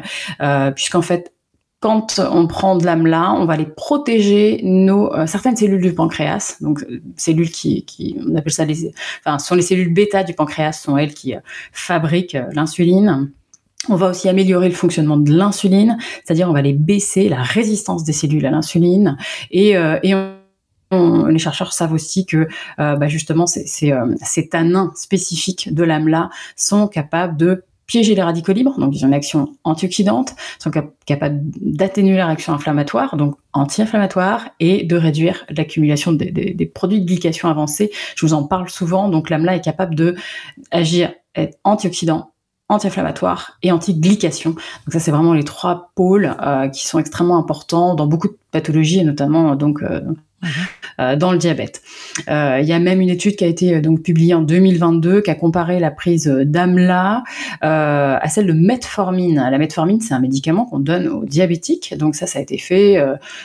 puisqu'en 0.75 1.01
fait, 1.01 1.31
quand 1.79 2.19
on 2.19 2.47
prend 2.47 2.75
de 2.75 2.85
l'AMLA, 2.85 3.33
on 3.33 3.45
va 3.45 3.53
aller 3.53 3.67
protéger 3.67 4.61
nos 4.63 5.13
euh, 5.13 5.27
certaines 5.27 5.55
cellules 5.55 5.81
du 5.81 5.93
pancréas, 5.93 6.57
donc 6.61 6.81
euh, 6.83 7.01
cellules 7.17 7.51
qui, 7.51 7.85
qui, 7.85 8.17
on 8.27 8.35
appelle 8.35 8.51
ça 8.51 8.65
les, 8.65 8.91
enfin, 9.23 9.37
sont 9.37 9.53
les 9.53 9.61
cellules 9.61 9.93
bêta 9.93 10.23
du 10.23 10.33
pancréas, 10.33 10.73
sont 10.73 10.97
elles 10.97 11.13
qui 11.13 11.35
euh, 11.35 11.39
fabriquent 11.71 12.37
l'insuline. 12.53 13.31
On 13.89 13.95
va 13.95 14.09
aussi 14.09 14.27
améliorer 14.27 14.69
le 14.69 14.73
fonctionnement 14.73 15.17
de 15.17 15.31
l'insuline, 15.31 15.99
c'est-à-dire 16.25 16.49
on 16.49 16.53
va 16.53 16.59
aller 16.59 16.73
baisser 16.73 17.29
la 17.29 17.43
résistance 17.43 18.03
des 18.03 18.13
cellules 18.13 18.45
à 18.45 18.51
l'insuline 18.51 19.17
et, 19.51 19.75
les 20.91 21.39
chercheurs 21.39 21.73
savent 21.73 21.93
aussi 21.93 22.25
que 22.25 22.47
bah 22.77 23.07
justement 23.07 23.45
ces, 23.45 23.65
ces 23.65 24.49
tanins 24.49 24.91
spécifiques 24.95 25.73
de 25.73 25.83
l'AMLA 25.83 26.29
sont 26.55 26.87
capables 26.87 27.37
de 27.37 27.65
piéger 27.87 28.15
les 28.15 28.21
radicaux 28.21 28.51
libres, 28.51 28.77
donc 28.79 28.93
ils 28.95 29.03
ont 29.05 29.07
une 29.07 29.13
action 29.13 29.53
antioxydante, 29.63 30.35
sont 30.59 30.71
capables 31.05 31.39
d'atténuer 31.61 32.17
la 32.17 32.27
réaction 32.27 32.53
inflammatoire, 32.53 33.15
donc 33.15 33.35
anti-inflammatoire, 33.53 34.49
et 34.59 34.83
de 34.83 34.95
réduire 34.97 35.45
l'accumulation 35.49 36.11
des, 36.11 36.71
produits 36.73 36.99
de 36.99 37.05
glycation 37.05 37.49
avancés. 37.49 37.91
Je 38.15 38.25
vous 38.25 38.33
en 38.33 38.43
parle 38.43 38.69
souvent, 38.69 39.07
donc 39.07 39.29
l'AMLA 39.29 39.55
est 39.55 39.61
capable 39.61 39.95
de 39.95 40.15
agir, 40.69 41.13
être 41.35 41.57
antioxydant, 41.63 42.33
anti-inflammatoire 42.69 43.57
et 43.63 43.71
anti-glycation. 43.71 44.51
Donc 44.51 44.91
ça, 44.91 44.99
c'est 44.99 45.11
vraiment 45.11 45.33
les 45.33 45.45
trois 45.45 45.91
pôles 45.95 46.35
euh, 46.41 46.67
qui 46.67 46.85
sont 46.85 46.99
extrêmement 46.99 47.37
importants 47.37 47.95
dans 47.95 48.05
beaucoup 48.05 48.27
de 48.27 48.37
pathologies, 48.51 48.99
et 48.99 49.03
notamment 49.05 49.55
donc 49.55 49.81
euh. 49.81 50.01
Euh, 50.99 51.15
dans 51.15 51.31
le 51.31 51.37
diabète. 51.37 51.83
Euh, 52.27 52.57
il 52.59 52.67
y 52.67 52.73
a 52.73 52.79
même 52.79 53.01
une 53.01 53.09
étude 53.09 53.35
qui 53.35 53.43
a 53.43 53.47
été 53.47 53.75
euh, 53.75 53.81
donc 53.81 54.01
publiée 54.01 54.33
en 54.33 54.41
2022 54.41 55.21
qui 55.21 55.29
a 55.29 55.35
comparé 55.35 55.79
la 55.79 55.91
prise 55.91 56.27
d'AMLA 56.27 57.23
à 57.61 58.29
celle 58.29 58.47
de 58.47 58.53
metformine. 58.53 59.35
La 59.35 59.57
metformine, 59.59 60.01
c'est 60.01 60.15
un 60.15 60.19
médicament 60.19 60.65
qu'on 60.65 60.79
donne 60.79 61.07
aux 61.07 61.25
diabétiques. 61.25 61.95
Donc 61.97 62.15
ça, 62.15 62.25
ça 62.25 62.39
a 62.39 62.41
été 62.41 62.57
fait 62.57 62.97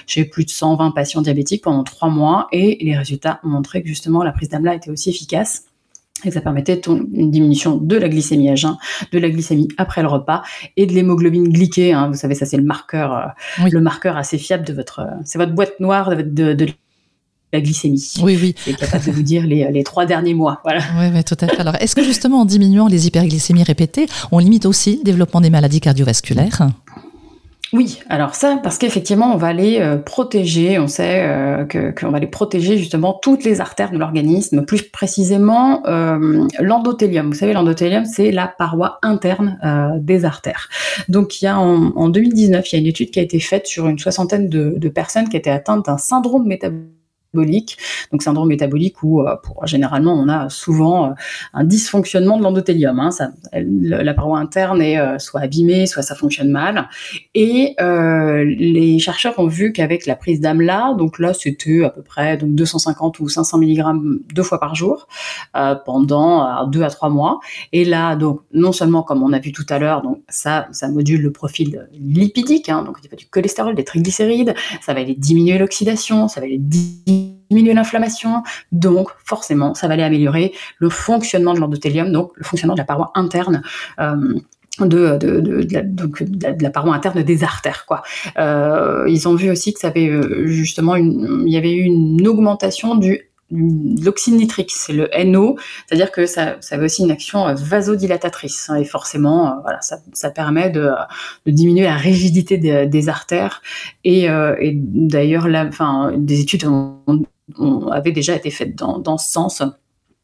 chez 0.07 0.25
plus 0.25 0.45
de 0.45 0.51
120 0.51 0.93
patients 0.93 1.21
diabétiques 1.21 1.63
pendant 1.63 1.85
trois 1.85 2.09
mois 2.09 2.49
et 2.53 2.79
les 2.81 2.97
résultats 2.97 3.41
ont 3.45 3.49
montré 3.49 3.83
que 3.83 3.89
justement 3.89 4.23
la 4.23 4.33
prise 4.33 4.49
d'AMLA 4.49 4.75
était 4.75 4.91
aussi 4.91 5.11
efficace 5.11 5.65
et 6.25 6.31
ça 6.31 6.41
permettait 6.41 6.81
une 6.87 7.31
diminution 7.31 7.77
de 7.77 7.97
la 7.97 8.09
glycémie 8.09 8.49
à 8.49 8.55
jeun, 8.55 8.77
de 9.13 9.19
la 9.19 9.29
glycémie 9.29 9.69
après 9.77 10.03
le 10.03 10.09
repas 10.09 10.43
et 10.77 10.87
de 10.87 10.93
l'hémoglobine 10.93 11.49
glyquée. 11.49 11.93
Hein. 11.93 12.09
Vous 12.09 12.17
savez, 12.17 12.35
ça 12.35 12.47
c'est 12.47 12.57
le 12.57 12.63
marqueur, 12.63 13.35
le 13.59 13.81
marqueur 13.81 14.17
assez 14.17 14.39
fiable 14.39 14.65
de 14.65 14.73
votre, 14.73 15.07
c'est 15.25 15.39
votre 15.39 15.53
boîte 15.53 15.81
noire 15.81 16.17
de, 16.17 16.53
de, 16.53 16.67
la 17.53 17.61
glycémie. 17.61 18.15
Oui, 18.23 18.39
oui. 18.41 18.55
C'est 18.65 18.77
capable 18.77 19.05
de 19.05 19.11
vous 19.11 19.23
dire 19.23 19.47
les, 19.47 19.71
les, 19.71 19.85
trois 19.85 20.07
derniers 20.07 20.35
mois. 20.35 20.61
Voilà. 20.65 20.81
Oui, 20.99 21.07
oui, 21.15 21.25
tout 21.25 21.37
à 21.41 21.49
fait. 21.49 21.61
Alors, 21.61 21.77
est-ce 21.81 21.95
que 21.95 22.03
justement, 22.03 22.41
en 22.41 22.45
diminuant 22.45 22.89
les 22.89 23.07
hyperglycémies 23.07 23.65
répétées, 23.65 24.07
on 24.31 24.39
limite 24.39 24.67
aussi 24.67 24.99
le 24.99 25.05
développement 25.05 25.41
des 25.41 25.51
maladies 25.51 25.81
cardiovasculaires? 25.81 26.69
Oui, 27.73 28.01
alors 28.11 28.35
ça, 28.35 28.61
parce 28.63 28.77
qu'effectivement, 28.77 29.33
on 29.33 29.39
va 29.39 29.55
les 29.55 29.81
euh, 29.81 29.97
protéger, 29.97 30.79
on 30.79 30.89
sait 30.89 31.25
euh, 31.27 31.65
qu'on 31.65 32.11
va 32.11 32.19
les 32.19 32.27
protéger 32.27 32.77
justement 32.77 33.19
toutes 33.23 33.45
les 33.45 33.63
artères 33.63 33.91
de 33.91 33.97
l'organisme, 33.97 34.67
plus 34.67 34.83
précisément 34.83 35.83
euh, 35.87 36.47
l'endothélium. 36.61 37.29
Vous 37.29 37.39
savez, 37.39 37.55
l'endothélium, 37.55 38.05
c'est 38.05 38.31
la 38.31 38.47
paroi 38.47 38.99
interne 39.03 39.59
des 40.01 40.27
artères. 40.27 40.69
Donc, 41.09 41.41
il 41.41 41.47
y 41.47 41.49
a 41.49 41.59
en, 41.59 42.09
2019, 42.11 42.71
il 42.71 42.75
y 42.75 42.79
a 42.79 42.81
une 42.81 42.87
étude 42.87 43.11
qui 43.11 43.21
a 43.21 43.23
été 43.23 43.41
faite 43.41 43.67
sur 43.67 43.89
une 43.89 43.99
soixantaine 43.99 44.51
de, 44.51 44.75
de 44.77 44.89
personnes 44.91 45.29
qui 45.31 45.39
étaient 45.39 45.51
atteintes 45.51 45.87
d'un 45.87 45.99
syndrome 45.99 46.47
métabolique 46.47 47.02
métabolique. 47.33 47.79
Donc 48.11 48.23
syndrome 48.23 48.49
métabolique 48.49 49.03
où 49.03 49.23
euh, 49.23 49.37
généralement 49.65 50.15
on 50.15 50.29
a 50.29 50.49
souvent 50.49 51.07
euh, 51.07 51.11
un 51.55 51.65
dysfonctionnement 51.65 52.39
de 52.39 52.43
l'endothélium. 52.43 52.99
Hein. 53.01 53.11
La 53.53 54.15
paroi 54.15 54.39
interne 54.39 54.83
est 54.83 54.99
euh, 54.99 55.19
soit 55.19 55.41
abîmée, 55.41 55.87
soit 55.87 56.03
ça 56.03 56.15
fonctionne 56.15 56.51
mal. 56.51 56.89
Et 57.35 57.75
les 57.79 58.99
chercheurs 58.99 59.39
ont 59.39 59.47
vu 59.47 59.73
qu'avec 59.73 60.07
la 60.07 60.17
prise 60.17 60.41
d'AMLA, 60.41 60.95
donc 60.99 61.19
là 61.19 61.33
c'était 61.33 61.85
à 61.85 61.91
peu 61.91 62.03
près 62.03 62.37
donc 62.37 62.55
250 62.55 63.21
ou 63.21 63.29
500 63.29 63.59
mg 63.59 63.83
deux 64.35 64.43
fois 64.43 64.61
par 64.61 64.75
jour 64.75 65.09
pendant 65.85 66.67
deux 66.67 66.83
à 66.83 66.91
trois 66.91 67.09
mois. 67.09 67.41
Et 67.73 67.85
là 67.85 68.17
donc 68.17 68.41
non 68.53 68.73
seulement 68.73 69.03
comme 69.03 69.23
on 69.23 69.33
a 69.33 69.39
vu 69.39 69.53
tout 69.53 69.67
à 69.69 69.79
l'heure, 69.79 70.03
donc 70.03 70.19
ça 70.29 70.69
ça 70.73 70.89
module 70.89 71.23
le 71.23 71.33
profil 71.33 71.89
lipidique, 71.93 72.69
hein, 72.69 72.83
donc 72.83 72.99
il 73.03 73.17
du 73.17 73.27
cholestérol, 73.27 73.75
des 73.75 73.85
triglycérides, 73.85 74.55
ça 74.81 74.95
va 74.95 75.01
aller 75.01 75.15
diminuer 75.15 75.59
l'oxydation, 75.59 76.29
ça 76.29 76.41
va 76.41 76.47
aller 76.47 76.59
diminuer 76.59 77.22
diminuer 77.53 77.75
l'inflammation, 77.75 78.43
donc 78.73 79.09
forcément, 79.25 79.75
ça 79.75 79.87
va 79.89 79.95
aller 79.95 80.03
améliorer 80.03 80.53
le 80.79 80.89
fonctionnement 80.89 81.53
de 81.53 81.61
l'endothélium, 81.61 82.11
donc 82.11 82.33
le 82.37 82.45
fonctionnement 82.45 82.75
de 82.75 82.81
la 82.81 82.87
paroi 82.87 83.13
interne. 83.15 83.63
Euh, 84.01 84.39
de, 84.81 86.63
la, 86.63 86.71
paroi 86.71 86.95
interne 86.95 87.23
des 87.23 87.45
artères. 87.45 87.85
Quoi. 87.87 88.03
Euh, 88.39 89.05
ils 89.07 89.29
ont 89.29 89.35
vu 89.35 89.51
aussi 89.51 89.75
que 89.75 89.79
ça 89.79 89.89
avait 89.89 90.09
euh, 90.09 90.47
justement 90.47 90.97
une, 90.97 91.45
il 91.47 91.53
y 91.53 91.59
avait 91.59 91.73
eu 91.73 91.83
une 91.83 92.27
augmentation 92.27 92.95
du 92.95 93.29
de 93.51 94.03
l'oxyde 94.03 94.35
nitrique, 94.35 94.71
c'est 94.71 94.95
le 94.95 95.11
NO, 95.27 95.59
c'est-à-dire 95.87 96.11
que 96.11 96.25
ça, 96.25 96.57
avait 96.71 96.87
aussi 96.87 97.03
une 97.03 97.11
action 97.11 97.55
vasodilatatrice 97.55 98.71
hein, 98.71 98.77
et 98.77 98.85
forcément, 98.85 99.61
voilà, 99.63 99.79
ça, 99.83 100.31
permet 100.31 100.71
de, 100.71 100.91
diminuer 101.47 101.85
la 101.85 101.97
rigidité 101.97 102.57
des, 102.57 103.09
artères 103.11 103.61
et, 104.05 104.27
d'ailleurs, 104.73 105.47
des 106.17 106.41
études 106.41 106.65
ont, 106.65 106.97
avait 107.91 108.13
déjà 108.13 108.35
été 108.35 108.51
faite 108.51 108.77
dans, 108.77 109.19
ce 109.19 109.29
sens 109.29 109.63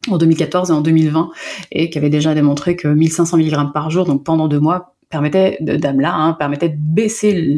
en 0.09 0.17
2014 0.17 0.69
et 0.69 0.73
en 0.73 0.81
2020 0.81 1.29
et 1.71 1.89
qui 1.89 1.97
avait 1.97 2.09
déjà 2.09 2.33
démontré 2.33 2.75
que 2.75 2.87
1500 2.87 3.37
mg 3.37 3.73
par 3.73 3.89
jour, 3.89 4.05
donc 4.05 4.23
pendant 4.23 4.47
deux 4.47 4.59
mois, 4.59 4.95
permettait 5.09 5.57
d'AMLA, 5.61 6.13
hein, 6.13 6.33
permettait 6.33 6.69
de 6.69 6.77
baisser 6.77 7.57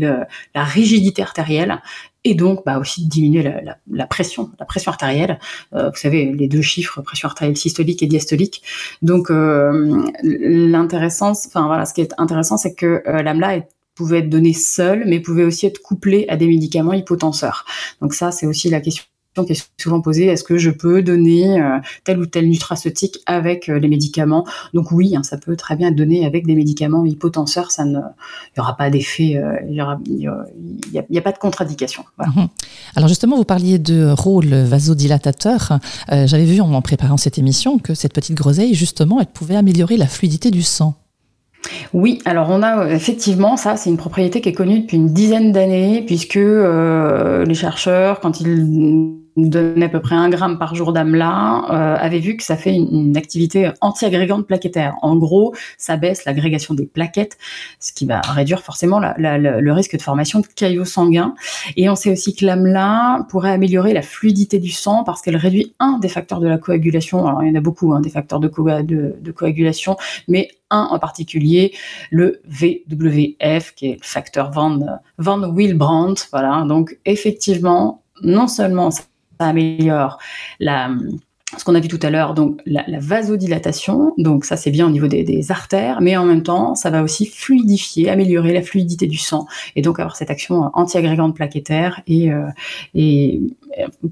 la 0.55 0.63
rigidité 0.63 1.21
artérielle 1.21 1.81
et 2.23 2.35
donc 2.35 2.63
bah, 2.65 2.79
aussi 2.79 3.05
de 3.05 3.09
diminuer 3.09 3.53
la, 3.89 4.07
pression, 4.07 4.51
la 4.59 4.65
pression 4.65 4.91
artérielle. 4.91 5.39
Euh, 5.73 5.89
vous 5.89 5.95
savez, 5.95 6.31
les 6.31 6.47
deux 6.47 6.61
chiffres, 6.61 7.01
pression 7.01 7.27
artérielle 7.27 7.57
systolique 7.57 8.03
et 8.03 8.07
diastolique. 8.07 8.63
Donc 9.01 9.31
euh, 9.31 10.03
l'intéressant, 10.23 11.31
enfin 11.31 11.65
voilà, 11.65 11.85
ce 11.85 11.93
qui 11.93 12.01
est 12.01 12.13
intéressant, 12.17 12.57
c'est 12.57 12.73
que 12.73 13.03
euh, 13.07 13.23
l'AMLA 13.23 13.61
pouvait 13.95 14.19
être 14.19 14.29
donné 14.29 14.53
seul, 14.53 15.03
mais 15.05 15.19
pouvait 15.19 15.43
aussi 15.43 15.65
être 15.65 15.81
couplé 15.81 16.25
à 16.29 16.37
des 16.37 16.47
médicaments 16.47 16.93
hypotenseurs. 16.93 17.65
Donc 18.01 18.13
ça, 18.13 18.31
c'est 18.31 18.45
aussi 18.45 18.69
la 18.69 18.79
question 18.81 19.03
qui 19.33 19.53
est 19.53 19.67
souvent 19.81 20.01
posée, 20.01 20.25
est-ce 20.25 20.43
que 20.43 20.57
je 20.57 20.69
peux 20.69 21.01
donner 21.01 21.61
euh, 21.61 21.79
tel 22.03 22.19
ou 22.19 22.25
tel 22.25 22.49
nutraceutique 22.49 23.19
avec 23.25 23.69
euh, 23.69 23.79
les 23.79 23.87
médicaments? 23.87 24.45
Donc 24.73 24.91
oui, 24.91 25.15
hein, 25.15 25.23
ça 25.23 25.37
peut 25.37 25.55
très 25.55 25.77
bien 25.77 25.87
être 25.87 25.95
donné 25.95 26.25
avec 26.25 26.45
des 26.45 26.53
médicaments 26.53 27.05
hypotenseurs, 27.05 27.71
ça 27.71 27.85
ne, 27.85 27.99
il 27.99 28.57
n'y 28.57 28.61
aura 28.61 28.75
pas 28.75 28.89
d'effet, 28.89 29.37
euh, 29.37 29.55
il 29.65 29.71
n'y 29.71 31.17
a, 31.17 31.21
pas 31.21 31.31
de 31.31 31.37
contre-indication. 31.37 32.03
Mhm. 32.19 32.47
Alors 32.95 33.07
justement, 33.07 33.37
vous 33.37 33.45
parliez 33.45 33.79
de 33.79 34.11
rôle 34.11 34.53
vasodilatateur. 34.53 35.79
J'avais 36.09 36.45
vu 36.45 36.59
en, 36.61 36.73
en 36.73 36.81
préparant 36.81 37.17
cette 37.17 37.37
émission 37.37 37.77
que 37.77 37.93
cette 37.93 38.13
petite 38.13 38.35
groseille, 38.35 38.73
justement, 38.73 39.19
elle 39.19 39.27
pouvait 39.27 39.55
améliorer 39.55 39.97
la 39.97 40.07
fluidité 40.07 40.51
du 40.51 40.61
sang. 40.61 40.95
Oui, 41.93 42.19
alors 42.25 42.49
on 42.49 42.63
a 42.63 42.89
effectivement 42.89 43.55
ça, 43.55 43.77
c'est 43.77 43.89
une 43.89 43.97
propriété 43.97 44.41
qui 44.41 44.49
est 44.49 44.53
connue 44.53 44.81
depuis 44.81 44.97
une 44.97 45.13
dizaine 45.13 45.51
d'années, 45.51 46.03
puisque 46.05 46.35
les 46.35 47.53
chercheurs, 47.53 48.19
quand 48.19 48.41
ils 48.41 49.20
donnait 49.37 49.85
à 49.85 49.89
peu 49.89 50.01
près 50.01 50.15
un 50.15 50.29
gramme 50.29 50.57
par 50.57 50.75
jour 50.75 50.93
d'AMLA, 50.93 51.65
euh, 51.69 51.95
avait 51.99 52.19
vu 52.19 52.35
que 52.35 52.43
ça 52.43 52.55
fait 52.55 52.75
une, 52.75 53.15
activité 53.17 53.71
anti-agrégante 53.81 54.47
plaquettaire. 54.47 54.95
En 55.01 55.15
gros, 55.15 55.53
ça 55.77 55.97
baisse 55.97 56.25
l'agrégation 56.25 56.73
des 56.73 56.85
plaquettes, 56.85 57.37
ce 57.79 57.93
qui 57.93 58.05
va 58.05 58.21
réduire 58.21 58.61
forcément 58.61 58.99
le 58.99 59.71
risque 59.71 59.97
de 59.97 60.01
formation 60.01 60.39
de 60.39 60.47
caillots 60.47 60.85
sanguins. 60.85 61.35
Et 61.75 61.89
on 61.89 61.95
sait 61.95 62.11
aussi 62.11 62.35
que 62.35 62.45
l'AMLA 62.45 63.25
pourrait 63.29 63.51
améliorer 63.51 63.93
la 63.93 64.01
fluidité 64.01 64.59
du 64.59 64.71
sang 64.71 65.03
parce 65.03 65.21
qu'elle 65.21 65.35
réduit 65.35 65.73
un 65.79 65.99
des 65.99 66.09
facteurs 66.09 66.39
de 66.39 66.47
la 66.47 66.57
coagulation. 66.57 67.25
Alors, 67.27 67.43
il 67.43 67.49
y 67.49 67.51
en 67.51 67.55
a 67.55 67.61
beaucoup, 67.61 67.93
hein, 67.93 68.01
des 68.01 68.09
facteurs 68.09 68.39
de, 68.39 68.47
coagulation, 69.31 69.97
mais 70.27 70.49
un 70.69 70.87
en 70.91 70.99
particulier, 70.99 71.73
le 72.09 72.41
VWF, 72.45 73.73
qui 73.75 73.87
est 73.87 73.93
le 73.93 74.03
facteur 74.03 74.51
Van, 74.51 74.79
Van 75.17 75.53
Willebrand. 75.53 76.15
Voilà. 76.31 76.63
Donc, 76.67 76.97
effectivement, 77.05 78.03
non 78.23 78.47
seulement 78.47 78.89
améliore 79.47 80.17
la, 80.59 80.89
ce 81.57 81.65
qu'on 81.65 81.75
a 81.75 81.79
vu 81.79 81.87
tout 81.87 81.99
à 82.01 82.09
l'heure, 82.09 82.33
donc 82.33 82.59
la, 82.65 82.83
vasodilatation, 82.99 84.13
donc 84.17 84.45
ça 84.45 84.57
c'est 84.57 84.71
bien 84.71 84.87
au 84.87 84.89
niveau 84.89 85.07
des, 85.07 85.51
artères, 85.51 86.01
mais 86.01 86.15
en 86.15 86.25
même 86.25 86.43
temps 86.43 86.75
ça 86.75 86.89
va 86.89 87.03
aussi 87.03 87.25
fluidifier, 87.25 88.09
améliorer 88.09 88.53
la 88.53 88.61
fluidité 88.61 89.07
du 89.07 89.17
sang 89.17 89.47
et 89.75 89.81
donc 89.81 89.99
avoir 89.99 90.15
cette 90.15 90.29
action 90.29 90.69
anti-agrégante 90.73 91.35
plaquettaire 91.35 92.01
et, 92.07 92.31
euh, 92.31 92.47
et 92.93 93.41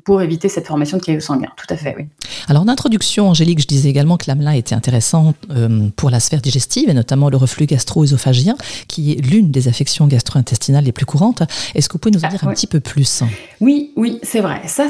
pour 0.04 0.22
éviter 0.22 0.50
cette 0.50 0.68
formation 0.68 0.98
de 0.98 1.04
caillots 1.04 1.20
sanguins. 1.20 1.52
Tout 1.56 1.72
à 1.74 1.78
fait, 1.78 1.96
oui. 1.98 2.06
Alors 2.48 2.64
en 2.64 2.68
introduction, 2.68 3.30
Angélique, 3.30 3.62
je 3.62 3.68
disais 3.68 3.90
également 3.90 4.18
que 4.18 4.26
l'AMLA 4.28 4.56
était 4.58 4.76
intéressant 4.76 5.34
euh, 5.52 5.90
pour 5.96 6.10
la 6.10 6.20
sphère 6.20 6.42
digestive 6.42 6.90
et 6.90 6.94
notamment 6.94 7.30
le 7.30 7.38
reflux 7.38 7.66
gastro-œsophagien, 7.66 8.56
qui 8.88 9.14
est 9.14 9.22
l'une 9.22 9.52
des 9.52 9.68
affections 9.68 10.08
gastro-intestinales 10.08 10.86
les 10.86 10.92
plus 10.92 11.06
courantes. 11.06 11.44
Est-ce 11.76 11.88
que 11.88 11.94
vous 11.94 12.00
pouvez 12.00 12.16
nous 12.16 12.26
en 12.26 12.28
ah, 12.28 12.32
dire 12.32 12.48
un 12.48 12.54
petit 12.54 12.68
peu 12.68 12.80
plus? 12.80 13.24
Oui, 13.62 13.92
oui, 13.96 14.20
c'est 14.24 14.42
vrai. 14.42 14.62
Ça, 14.66 14.88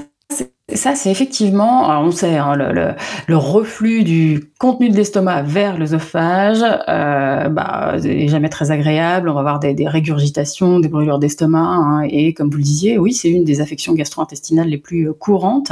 ça, 0.76 0.96
c'est 0.96 1.10
effectivement, 1.12 1.90
on 2.02 2.12
sait, 2.12 2.38
hein, 2.38 2.56
le, 2.56 3.38
reflux 3.38 4.04
du 4.04 4.52
contenu 4.60 4.90
de 4.90 4.96
l'estomac 4.96 5.44
vers 5.44 5.78
l'œsophage 5.78 6.62
euh, 6.64 7.50
bah, 7.50 7.96
est 8.04 8.28
jamais 8.28 8.50
très 8.50 8.72
agréable. 8.72 9.30
On 9.30 9.34
va 9.34 9.40
avoir 9.40 9.60
des, 9.60 9.76
régurgitations, 9.88 10.80
des 10.80 10.90
brûlures 10.90 11.20
d'estomac. 11.20 11.60
Hein, 11.60 12.02
et 12.10 12.34
comme 12.34 12.50
vous 12.50 12.58
le 12.58 12.64
disiez, 12.64 12.98
oui, 12.98 13.14
c'est 13.14 13.30
une 13.30 13.44
des 13.44 13.62
affections 13.62 13.94
gastro-intestinales 13.94 14.68
les 14.68 14.78
plus 14.78 15.10
euh, 15.10 15.14
courantes. 15.14 15.72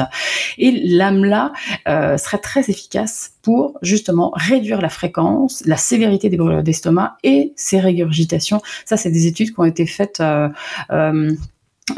Et 0.57 0.71
l'AMLA 0.71 1.53
euh, 1.87 2.17
serait 2.17 2.39
très 2.39 2.69
efficace 2.69 3.33
pour 3.41 3.77
justement 3.81 4.31
réduire 4.35 4.81
la 4.81 4.89
fréquence, 4.89 5.63
la 5.65 5.77
sévérité 5.77 6.29
des 6.29 6.37
brûlures 6.37 6.63
d'estomac 6.63 7.17
et 7.23 7.53
ces 7.55 7.79
régurgitations. 7.79 8.61
Ça, 8.85 8.97
c'est 8.97 9.11
des 9.11 9.27
études 9.27 9.53
qui 9.53 9.59
ont 9.59 9.65
été 9.65 9.85
faites 9.85 10.19
euh, 10.19 10.49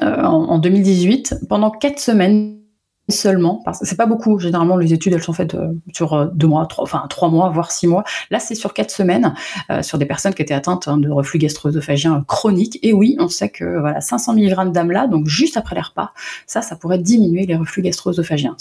euh, 0.04 0.22
en 0.24 0.60
2018 0.60 1.38
pendant 1.50 1.72
quatre 1.72 2.00
semaines 2.00 2.59
seulement, 3.10 3.62
parce 3.66 3.80
que 3.80 3.86
c'est 3.86 3.96
pas 3.96 4.06
beaucoup. 4.06 4.40
Généralement, 4.40 4.78
les 4.78 4.94
études 4.94 5.14
elles 5.14 5.24
sont 5.24 5.34
faites 5.34 5.56
euh, 5.56 5.74
sur 5.94 6.14
euh, 6.14 6.28
deux 6.34 6.48
mois, 6.48 6.66
trois, 6.66 6.84
enfin 6.84 7.06
trois 7.10 7.30
mois, 7.30 7.50
voire 7.50 7.72
six 7.72 7.88
mois. 7.88 8.04
Là, 8.30 8.40
c'est 8.40 8.56
sur 8.56 8.74
quatre 8.74 8.92
semaines, 8.92 9.34
euh, 9.72 9.82
sur 9.82 9.98
des 9.98 10.06
personnes 10.06 10.34
qui 10.34 10.42
étaient 10.42 10.54
atteintes 10.54 10.88
hein, 10.88 10.98
de 10.98 11.10
reflux 11.10 11.40
gastro-œsophagien 11.40 12.24
chronique. 12.28 12.80
Et 12.84 12.94
oui, 12.94 13.16
on 13.20 13.28
sait 13.28 13.50
que 13.50 13.80
voilà, 13.80 14.02
500 14.02 14.36
mg 14.36 14.72
d'AMLA, 14.72 15.08
donc 15.08 15.28
juste 15.28 15.58
après 15.58 15.76
les 15.76 15.82
repas, 15.82 16.12
ça, 16.46 16.62
ça 16.62 16.76
pourrait 16.76 17.00
diminuer 17.00 17.46
les 17.46 17.56
reflux 17.56 17.82
gastro-œsophagiens. 17.82 18.56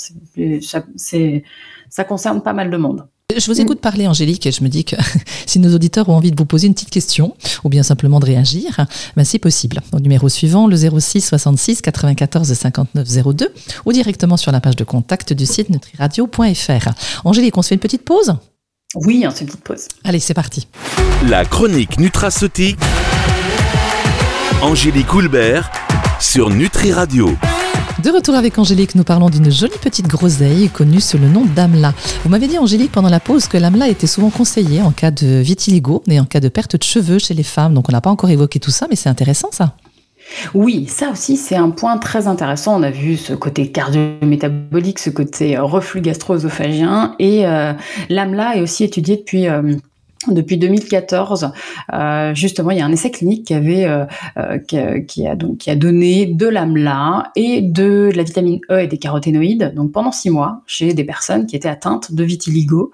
Ça, 0.62 0.82
ça 1.90 2.04
concerne 2.04 2.42
pas 2.42 2.52
mal 2.52 2.70
de 2.70 2.76
monde. 2.76 3.06
Je 3.36 3.44
vous 3.44 3.60
écoute 3.60 3.82
parler, 3.82 4.08
Angélique, 4.08 4.46
et 4.46 4.52
je 4.52 4.64
me 4.64 4.70
dis 4.70 4.86
que 4.86 4.96
si 5.46 5.58
nos 5.58 5.74
auditeurs 5.74 6.08
ont 6.08 6.16
envie 6.16 6.30
de 6.30 6.36
vous 6.38 6.46
poser 6.46 6.66
une 6.66 6.72
petite 6.72 6.88
question, 6.88 7.36
ou 7.62 7.68
bien 7.68 7.82
simplement 7.82 8.20
de 8.20 8.24
réagir, 8.24 8.86
ben 9.18 9.24
c'est 9.24 9.38
possible. 9.38 9.82
Au 9.92 10.00
numéro 10.00 10.30
suivant, 10.30 10.66
le 10.66 10.74
06 10.74 11.20
66 11.20 11.82
94 11.82 12.50
59 12.50 13.06
02, 13.06 13.52
ou 13.84 13.92
directement 13.92 14.38
sur 14.38 14.50
la 14.50 14.62
page 14.62 14.76
de 14.76 14.84
contact 14.84 15.34
du 15.34 15.44
site 15.44 15.68
nutriradio.fr. 15.68 16.88
Angélique, 17.26 17.58
on 17.58 17.60
se 17.60 17.68
fait 17.68 17.74
une 17.74 17.82
petite 17.82 18.02
pause? 18.02 18.34
Oui, 18.94 19.22
on 19.26 19.30
se 19.30 19.36
fait 19.36 19.40
une 19.42 19.48
petite 19.48 19.64
pause. 19.64 19.88
Allez, 20.04 20.20
c'est 20.20 20.32
parti. 20.32 20.66
La 21.28 21.44
chronique 21.44 22.00
nutraceutique, 22.00 22.78
Angélique 24.62 25.12
Houlbert, 25.12 25.70
sur 26.18 26.48
Nutri 26.48 26.94
Radio. 26.94 27.36
De 28.02 28.10
retour 28.10 28.36
avec 28.36 28.56
Angélique, 28.60 28.94
nous 28.94 29.02
parlons 29.02 29.28
d'une 29.28 29.50
jolie 29.50 29.72
petite 29.82 30.06
groseille 30.06 30.68
connue 30.68 31.00
sous 31.00 31.18
le 31.18 31.26
nom 31.26 31.44
d'AMLA. 31.44 31.92
Vous 32.22 32.30
m'avez 32.30 32.46
dit, 32.46 32.56
Angélique, 32.56 32.92
pendant 32.92 33.08
la 33.08 33.18
pause, 33.18 33.48
que 33.48 33.56
l'AMLA 33.56 33.88
était 33.88 34.06
souvent 34.06 34.30
conseillé 34.30 34.80
en 34.82 34.92
cas 34.92 35.10
de 35.10 35.40
vitiligo 35.40 36.04
et 36.08 36.20
en 36.20 36.24
cas 36.24 36.38
de 36.38 36.48
perte 36.48 36.76
de 36.76 36.84
cheveux 36.84 37.18
chez 37.18 37.34
les 37.34 37.42
femmes. 37.42 37.74
Donc 37.74 37.88
on 37.88 37.92
n'a 37.92 38.00
pas 38.00 38.10
encore 38.10 38.30
évoqué 38.30 38.60
tout 38.60 38.70
ça, 38.70 38.86
mais 38.88 38.94
c'est 38.94 39.08
intéressant 39.08 39.48
ça. 39.50 39.74
Oui, 40.54 40.86
ça 40.86 41.10
aussi 41.10 41.36
c'est 41.36 41.56
un 41.56 41.70
point 41.70 41.98
très 41.98 42.28
intéressant. 42.28 42.78
On 42.78 42.84
a 42.84 42.90
vu 42.90 43.16
ce 43.16 43.32
côté 43.32 43.72
cardio-métabolique, 43.72 45.00
ce 45.00 45.10
côté 45.10 45.58
reflux 45.58 46.00
gastro-œsophagien 46.00 47.16
et 47.18 47.46
euh, 47.46 47.72
l'AMLA 48.10 48.58
est 48.58 48.60
aussi 48.60 48.84
étudié 48.84 49.16
depuis 49.16 49.48
euh, 49.48 49.74
depuis 50.32 50.58
2014, 50.58 51.52
euh, 51.92 52.34
justement, 52.34 52.70
il 52.70 52.78
y 52.78 52.80
a 52.80 52.86
un 52.86 52.92
essai 52.92 53.10
clinique 53.10 53.46
qui 53.46 53.54
avait 53.54 53.84
euh, 53.84 54.04
euh, 54.38 54.58
qui, 54.58 55.26
a, 55.26 55.34
donc 55.34 55.58
qui 55.58 55.70
a 55.70 55.76
donné 55.76 56.26
de 56.26 56.46
l'AMLA 56.46 57.30
et 57.36 57.60
de 57.60 58.10
la 58.14 58.22
vitamine 58.22 58.60
E 58.70 58.80
et 58.80 58.86
des 58.86 58.98
caroténoïdes, 58.98 59.72
donc 59.74 59.92
pendant 59.92 60.12
six 60.12 60.30
mois, 60.30 60.62
chez 60.66 60.94
des 60.94 61.04
personnes 61.04 61.46
qui 61.46 61.56
étaient 61.56 61.68
atteintes 61.68 62.12
de 62.12 62.24
vitiligo. 62.24 62.90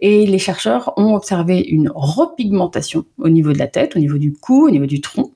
Et 0.00 0.26
les 0.26 0.38
chercheurs 0.38 0.92
ont 0.96 1.14
observé 1.14 1.60
une 1.60 1.90
repigmentation 1.94 3.04
au 3.18 3.28
niveau 3.28 3.52
de 3.52 3.58
la 3.58 3.66
tête, 3.66 3.96
au 3.96 3.98
niveau 3.98 4.18
du 4.18 4.32
cou, 4.32 4.66
au 4.66 4.70
niveau 4.70 4.86
du 4.86 5.00
tronc, 5.00 5.30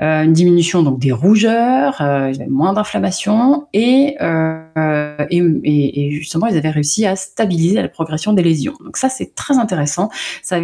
euh, 0.00 0.22
une 0.22 0.32
diminution 0.32 0.82
donc 0.82 0.98
des 0.98 1.12
rougeurs, 1.12 2.00
euh, 2.00 2.32
moins 2.48 2.72
d'inflammation 2.72 3.66
et, 3.72 4.16
euh, 4.20 5.16
et, 5.30 6.10
justement 6.10 6.46
ils 6.46 6.56
avaient 6.56 6.70
réussi 6.70 7.06
à 7.06 7.16
stabiliser 7.16 7.82
la 7.82 7.88
progression 7.88 8.32
des 8.32 8.42
lésions. 8.42 8.74
Donc 8.84 8.96
ça 8.96 9.08
c'est 9.08 9.34
très 9.34 9.56
intéressant. 9.58 10.10
Ça, 10.42 10.58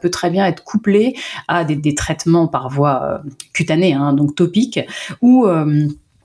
peut 0.00 0.10
très 0.10 0.30
bien 0.30 0.46
être 0.46 0.64
couplé 0.64 1.14
à 1.48 1.64
des, 1.64 1.76
des 1.76 1.94
traitements 1.94 2.48
par 2.48 2.68
voie 2.68 3.22
cutanée, 3.52 3.94
hein, 3.94 4.12
donc 4.12 4.34
topique, 4.34 4.80
ou 5.20 5.46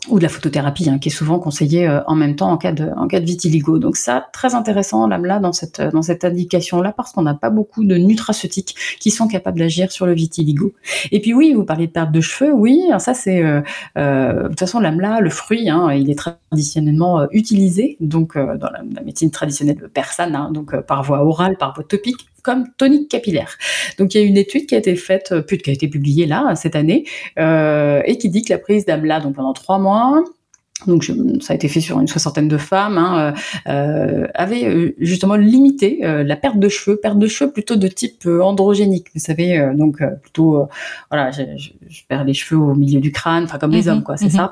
ou 0.10 0.20
de 0.20 0.24
la 0.24 0.30
photothérapie, 0.30 0.90
hein, 0.90 1.00
qui 1.00 1.10
est 1.10 1.12
souvent 1.12 1.40
conseillée 1.40 1.88
euh, 1.88 2.02
en 2.08 2.16
même 2.16 2.36
temps 2.36 2.52
en 2.52 2.58
cas 2.58 2.72
de, 2.72 2.90
en 2.96 3.08
cas 3.08 3.20
de 3.20 3.26
vitiligo. 3.26 3.80
Donc 3.80 3.98
ça, 3.98 4.28
très 4.34 4.56
intéressant, 4.56 5.08
l'AMLA, 5.08 5.40
dans 5.40 5.54
cette, 5.54 5.82
dans 5.82 6.02
cette 6.02 6.26
indication-là, 6.26 6.94
parce 6.96 7.12
qu'on 7.12 7.24
n'a 7.24 7.34
pas 7.34 7.50
beaucoup 7.50 7.84
de 7.84 7.96
nutraceutiques 7.98 8.76
qui 9.00 9.12
sont 9.12 9.28
capables 9.28 9.60
d'agir 9.60 9.92
sur 9.92 10.06
le 10.06 10.14
vitiligo. 10.14 10.74
Et 11.12 11.20
puis 11.20 11.34
oui, 11.34 11.54
vous 11.54 11.64
parlez 11.64 11.88
de 11.88 11.92
perte 11.92 12.12
de 12.12 12.22
cheveux, 12.22 12.54
oui, 12.54 12.82
ça 13.00 13.14
c'est, 13.14 13.44
euh, 13.44 13.62
euh, 13.98 14.44
de 14.44 14.48
toute 14.50 14.60
façon, 14.60 14.80
l'AMLA, 14.80 15.20
le 15.22 15.30
fruit, 15.30 15.70
hein, 15.70 15.92
il 15.92 16.10
est 16.10 16.16
traditionnellement 16.16 17.28
utilisé, 17.32 17.98
donc 18.00 18.38
dans 18.38 18.70
la, 18.70 18.84
médecine 19.04 19.32
traditionnelle 19.32 19.90
persane, 19.94 20.36
hein, 20.36 20.50
donc 20.52 20.76
par 20.82 21.04
voie 21.04 21.24
orale, 21.24 21.58
par 21.58 21.74
voie 21.74 21.84
topique, 21.84 22.28
comme 22.48 22.72
tonique 22.78 23.10
capillaire. 23.10 23.58
Donc 24.00 24.16
il 24.16 24.22
y 24.22 24.24
a 24.24 24.26
une 24.26 24.38
étude 24.38 24.68
qui 24.68 24.76
a 24.76 24.78
été 24.78 24.96
faite, 24.96 25.34
euh, 25.34 25.42
qui 25.42 25.70
a 25.70 25.74
été 25.74 25.90
publiée 25.90 26.26
là 26.26 26.56
cette 26.56 26.78
année, 26.78 27.04
euh, 27.38 28.02
et 28.06 28.18
qui 28.18 28.30
dit 28.30 28.42
que 28.42 28.54
la 28.54 28.58
prise 28.58 28.86
d'AMLA 28.86 29.20
donc 29.20 29.36
pendant 29.36 29.52
trois 29.52 29.80
mois 29.80 30.24
donc 30.86 31.04
ça 31.42 31.54
a 31.54 31.56
été 31.56 31.68
fait 31.68 31.82
sur 31.82 32.00
une 32.00 32.08
soixantaine 32.08 32.48
de 32.48 32.58
femmes, 32.58 32.98
hein, 32.98 33.34
euh, 33.68 33.72
euh 33.72 34.28
avait 34.36 34.66
euh, 34.66 34.96
justement 35.00 35.36
limité 35.36 36.06
euh, 36.06 36.24
la 36.24 36.36
perte 36.36 36.60
de 36.60 36.70
cheveux, 36.70 36.98
perte 36.98 37.18
de 37.18 37.28
cheveux 37.28 37.52
plutôt 37.52 37.76
de 37.76 37.88
type 37.88 38.28
androgénique, 38.28 39.08
vous 39.16 39.20
savez, 39.20 39.72
donc 39.76 40.04
plutôt, 40.22 40.68
voilà, 41.10 41.32
je, 41.32 41.42
je, 41.58 41.70
je, 41.90 42.02
perds 42.08 42.26
les 42.26 42.34
cheveux 42.34 42.62
au 42.62 42.76
milieu 42.76 43.00
du 43.00 43.12
crâne, 43.12 43.46
enfin 43.46 43.58
comme 43.58 43.72
les 43.72 43.84
mhm, 43.84 43.90
hommes, 43.90 44.04
quoi, 44.04 44.18
c'est 44.18 44.32
mhm. 44.34 44.50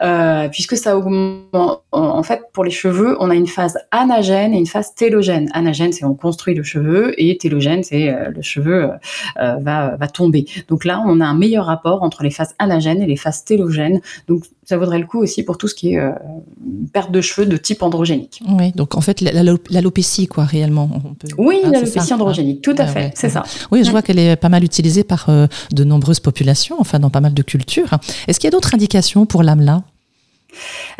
ça. 0.00 0.48
puisque 0.48 0.76
ça 0.76 0.98
augmente, 0.98 1.82
en 1.92 2.22
fait, 2.22 2.42
pour 2.52 2.64
les 2.64 2.70
cheveux, 2.70 3.16
on 3.20 3.30
a 3.30 3.34
une 3.34 3.46
phase 3.46 3.78
anagène 3.92 4.54
et 4.54 4.58
une 4.58 4.66
phase 4.66 4.94
télogène. 4.94 5.48
Anagène, 5.52 5.92
c'est 5.92 6.04
on 6.04 6.14
construit 6.14 6.54
le 6.54 6.64
cheveu, 6.64 7.14
et 7.18 7.36
télogène, 7.38 7.84
c'est 7.84 8.12
le 8.30 8.42
cheveu 8.42 8.90
va, 9.36 9.96
va 9.96 10.08
tomber. 10.08 10.46
Donc 10.68 10.84
là, 10.84 11.02
on 11.06 11.20
a 11.20 11.26
un 11.26 11.34
meilleur 11.34 11.66
rapport 11.66 12.02
entre 12.02 12.24
les 12.24 12.30
phases 12.30 12.54
anagènes 12.58 13.02
et 13.02 13.06
les 13.06 13.16
phases 13.16 13.44
télogènes. 13.44 14.00
Donc 14.26 14.42
ça 14.68 14.76
vaudrait 14.76 14.98
le 14.98 15.06
coup 15.06 15.18
aussi 15.18 15.44
pour 15.44 15.56
tout 15.56 15.66
ce 15.66 15.74
qui 15.74 15.94
est 15.94 15.98
euh, 15.98 16.10
perte 16.92 17.10
de 17.10 17.22
cheveux 17.22 17.46
de 17.46 17.56
type 17.56 17.82
androgénique. 17.82 18.42
Oui, 18.46 18.72
donc 18.72 18.96
en 18.96 19.00
fait, 19.00 19.22
l'alopécie, 19.22 20.26
quoi, 20.26 20.44
réellement. 20.44 20.90
oui, 21.38 21.60
ah, 21.64 21.70
l'alopécie 21.70 22.12
androgénique, 22.12 22.60
tout 22.60 22.74
à 22.76 22.86
fait, 22.86 23.10
c'est 23.14 23.30
ça. 23.30 23.44
Oui, 23.70 23.82
je 23.82 23.90
vois 23.90 24.02
qu'elle 24.02 24.18
est 24.18 24.36
pas 24.36 24.50
mal 24.50 24.62
utilisée 24.62 25.04
par 25.04 25.30
euh, 25.30 25.46
de 25.72 25.84
nombreuses 25.84 26.20
populations, 26.20 26.76
enfin 26.78 26.98
dans 26.98 27.08
pas 27.08 27.22
mal 27.22 27.32
de 27.32 27.42
cultures. 27.42 27.88
Est-ce 28.26 28.38
qu'il 28.38 28.46
y 28.46 28.48
a 28.48 28.50
d'autres 28.50 28.74
indications 28.74 29.24
pour 29.24 29.42
l'AMLA 29.42 29.84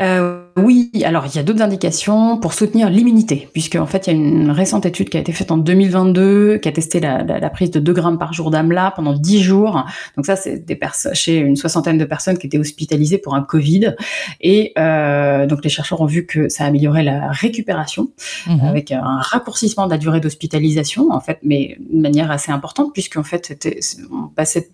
euh, 0.01 0.45
oui, 0.59 0.91
alors 1.05 1.27
il 1.27 1.35
y 1.35 1.39
a 1.39 1.43
d'autres 1.43 1.63
indications 1.63 2.39
pour 2.39 2.53
soutenir 2.53 2.91
l'immunité, 2.91 3.49
puisque 3.53 3.77
en 3.77 3.87
fait 3.87 4.07
il 4.07 4.13
y 4.13 4.17
a 4.17 4.19
une 4.19 4.51
récente 4.51 4.87
étude 4.87 5.09
qui 5.09 5.17
a 5.17 5.21
été 5.21 5.33
faite 5.33 5.51
en 5.51 5.57
2022 5.57 6.59
qui 6.59 6.69
a 6.69 6.73
testé 6.73 7.01
la, 7.01 7.23
la, 7.23 7.51
prise 7.51 7.71
de 7.71 7.81
2 7.81 7.93
grammes 7.93 8.19
par 8.19 8.33
jour 8.33 8.51
d'AMLA 8.51 8.93
pendant 8.93 9.13
10 9.13 9.43
jours. 9.43 9.85
Donc 10.17 10.27
ça 10.27 10.37
c'est 10.37 10.65
des 10.65 10.77
personnes 10.77 11.15
chez 11.15 11.37
une 11.37 11.57
soixantaine 11.57 11.99
de 11.99 12.05
personnes 12.05 12.39
qui 12.39 12.47
étaient 12.47 12.59
hospitalisées 12.59 13.19
pour 13.19 13.35
un 13.35 13.43
Covid, 13.43 13.95
et 14.41 14.73
euh, 14.79 15.47
donc 15.47 15.65
les 15.65 15.71
chercheurs 15.71 16.01
ont 16.01 16.07
vu 16.07 16.27
que 16.27 16.49
ça 16.49 16.65
améliorait 16.65 17.05
la 17.05 17.31
récupération 17.31 18.09
mhm. 18.47 18.61
avec 18.61 18.93
un 18.93 19.21
raccourcissement 19.21 19.87
de 19.87 19.91
la 19.91 19.99
durée 19.99 20.21
d'hospitalisation 20.21 21.11
en 21.11 21.21
fait, 21.21 21.39
mais 21.43 21.77
de 21.91 22.01
manière 22.01 22.31
assez 22.31 22.53
importante 22.53 22.93
puisqu'en 22.93 23.23
fait 23.23 23.69
on 24.13 24.29
passait 24.29 24.69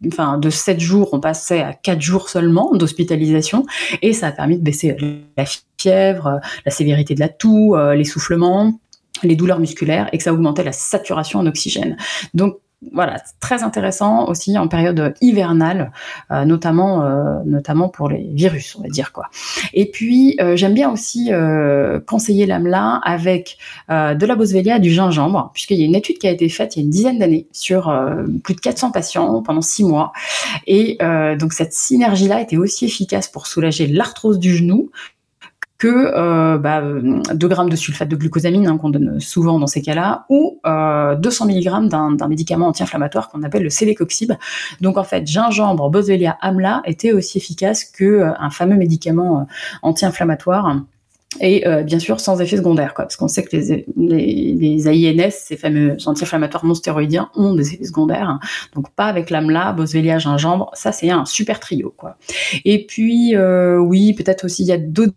de 0.00 0.50
7 0.50 0.80
jours, 0.80 1.10
on 1.12 1.20
passait 1.20 1.60
à 1.60 1.72
4 1.72 2.00
jours 2.00 2.28
seulement 2.28 2.74
d'hospitalisation 2.74 3.66
et 4.02 4.12
ça 4.12 4.28
a 4.28 4.32
permis 4.32 4.56
de 4.56 4.62
baisser 4.62 4.96
la 5.36 5.44
fièvre, 5.78 6.40
la 6.64 6.70
sévérité 6.70 7.14
de 7.14 7.20
la 7.20 7.28
toux, 7.28 7.74
euh, 7.74 7.94
l'essoufflement 7.94 8.78
les 9.22 9.36
douleurs 9.36 9.58
musculaires 9.58 10.08
et 10.12 10.18
que 10.18 10.24
ça 10.24 10.32
augmentait 10.32 10.64
la 10.64 10.72
saturation 10.72 11.40
en 11.40 11.46
oxygène. 11.46 11.96
Donc 12.34 12.58
voilà, 12.92 13.20
très 13.40 13.64
intéressant 13.64 14.28
aussi 14.28 14.56
en 14.56 14.68
période 14.68 15.12
hivernale, 15.20 15.90
euh, 16.30 16.44
notamment 16.44 17.02
euh, 17.02 17.40
notamment 17.44 17.88
pour 17.88 18.08
les 18.08 18.28
virus, 18.32 18.76
on 18.76 18.82
va 18.82 18.88
dire 18.88 19.12
quoi. 19.12 19.30
Et 19.74 19.90
puis 19.90 20.36
euh, 20.40 20.54
j'aime 20.54 20.74
bien 20.74 20.88
aussi 20.90 21.30
conseiller 22.06 22.46
l'AMLA 22.46 23.00
avec 23.02 23.58
de 23.88 24.26
la 24.26 24.36
boswellia, 24.36 24.78
du 24.78 24.90
gingembre, 24.90 25.50
puisqu'il 25.52 25.78
y 25.78 25.82
a 25.82 25.86
une 25.86 25.96
étude 25.96 26.18
qui 26.18 26.28
a 26.28 26.30
été 26.30 26.48
faite 26.48 26.76
il 26.76 26.80
y 26.80 26.82
a 26.82 26.84
une 26.84 26.90
dizaine 26.90 27.18
d'années 27.18 27.48
sur 27.52 27.92
plus 28.44 28.54
de 28.54 28.60
400 28.60 28.92
patients 28.92 29.42
pendant 29.42 29.62
six 29.62 29.84
mois, 29.84 30.12
et 30.66 30.98
donc 31.38 31.52
cette 31.52 31.72
synergie-là 31.72 32.40
était 32.40 32.56
aussi 32.56 32.84
efficace 32.86 33.28
pour 33.28 33.46
soulager 33.46 33.86
l'arthrose 33.86 34.38
du 34.38 34.54
genou 34.54 34.90
que 35.78 35.86
euh, 35.88 36.58
bah, 36.58 36.82
2 36.82 37.48
grammes 37.48 37.70
de 37.70 37.76
sulfate 37.76 38.08
de 38.08 38.16
glucosamine 38.16 38.66
hein, 38.66 38.78
qu'on 38.78 38.90
donne 38.90 39.20
souvent 39.20 39.60
dans 39.60 39.68
ces 39.68 39.80
cas-là, 39.80 40.26
ou 40.28 40.60
euh, 40.66 41.14
200 41.14 41.46
mg 41.46 41.88
d'un 41.88 42.28
médicament 42.28 42.66
anti-inflammatoire 42.66 43.30
qu'on 43.30 43.44
appelle 43.44 43.62
le 43.62 43.70
célécoxib. 43.70 44.32
Donc 44.80 44.98
en 44.98 45.04
fait, 45.04 45.26
gingembre, 45.26 45.88
boswellia, 45.88 46.36
amla 46.40 46.82
était 46.84 47.12
aussi 47.12 47.38
efficace 47.38 47.84
que 47.84 48.04
euh, 48.04 48.32
un 48.40 48.50
fameux 48.50 48.76
médicament 48.76 49.40
euh, 49.40 49.44
anti-inflammatoire. 49.82 50.80
Et 51.40 51.62
bien 51.84 51.98
sûr 51.98 52.20
sans 52.20 52.40
effet 52.40 52.56
secondaire, 52.56 52.94
quoi, 52.94 53.04
parce 53.04 53.16
qu'on 53.16 53.28
sait 53.28 53.44
que 53.44 53.54
les, 53.54 53.84
les, 53.98 54.54
les, 54.54 54.88
AINS, 54.88 55.30
ces 55.30 55.58
fameux 55.58 55.98
anti-inflammatoires 56.06 56.64
non 56.64 56.74
stéroïdiens, 56.74 57.28
ont 57.36 57.54
des 57.54 57.74
effets 57.74 57.84
secondaires. 57.84 58.30
Hein. 58.30 58.40
donc 58.74 58.90
pas 58.92 59.04
avec 59.04 59.28
l'AMLA, 59.28 59.74
boswellia, 59.74 60.18
gingembre, 60.18 60.70
ça 60.72 60.90
c'est 60.90 61.10
un 61.10 61.26
super 61.26 61.60
trio. 61.60 61.92
quoi. 61.94 62.16
Et 62.64 62.86
puis 62.86 63.34
oui, 63.36 64.14
peut-être 64.14 64.46
aussi 64.46 64.62
il 64.62 64.68
y 64.68 64.72
a 64.72 64.78
d'autres 64.78 65.12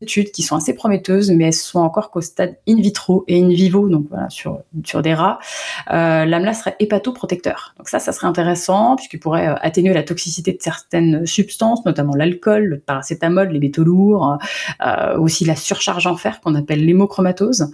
études 0.00 0.30
qui 0.30 0.42
sont 0.42 0.56
assez 0.56 0.74
prometteuses, 0.74 1.30
mais 1.30 1.44
elles 1.44 1.52
sont 1.52 1.80
encore 1.80 2.10
qu'au 2.10 2.20
stade 2.20 2.56
in 2.68 2.76
vitro 2.76 3.24
et 3.26 3.42
in 3.42 3.48
vivo, 3.48 3.88
donc 3.88 4.06
sur, 4.28 4.60
sur 4.84 5.02
des 5.02 5.14
rats. 5.14 5.38
Euh, 5.90 6.24
L'AMLA 6.24 6.54
serait 6.54 6.76
hépatoprotecteur. 6.78 7.74
Donc 7.78 7.88
ça, 7.88 7.98
ça 7.98 8.12
serait 8.12 8.28
intéressant, 8.28 8.96
puisqu'il 8.96 9.18
pourrait 9.18 9.48
euh, 9.48 9.54
atténuer 9.60 9.92
la 9.94 10.02
toxicité 10.02 10.52
de 10.52 10.62
certaines 10.62 11.26
substances, 11.26 11.84
notamment 11.84 12.14
l'alcool, 12.14 12.64
le 12.64 12.78
paracétamol, 12.78 13.48
les 13.48 13.58
métaux 13.58 13.84
lourds, 13.84 14.38
euh, 14.86 15.18
aussi 15.18 15.44
la 15.44 15.56
surcharge 15.56 16.06
en 16.06 16.16
fer 16.16 16.40
qu'on 16.40 16.54
appelle 16.54 16.84
l'hémochromatose. 16.84 17.72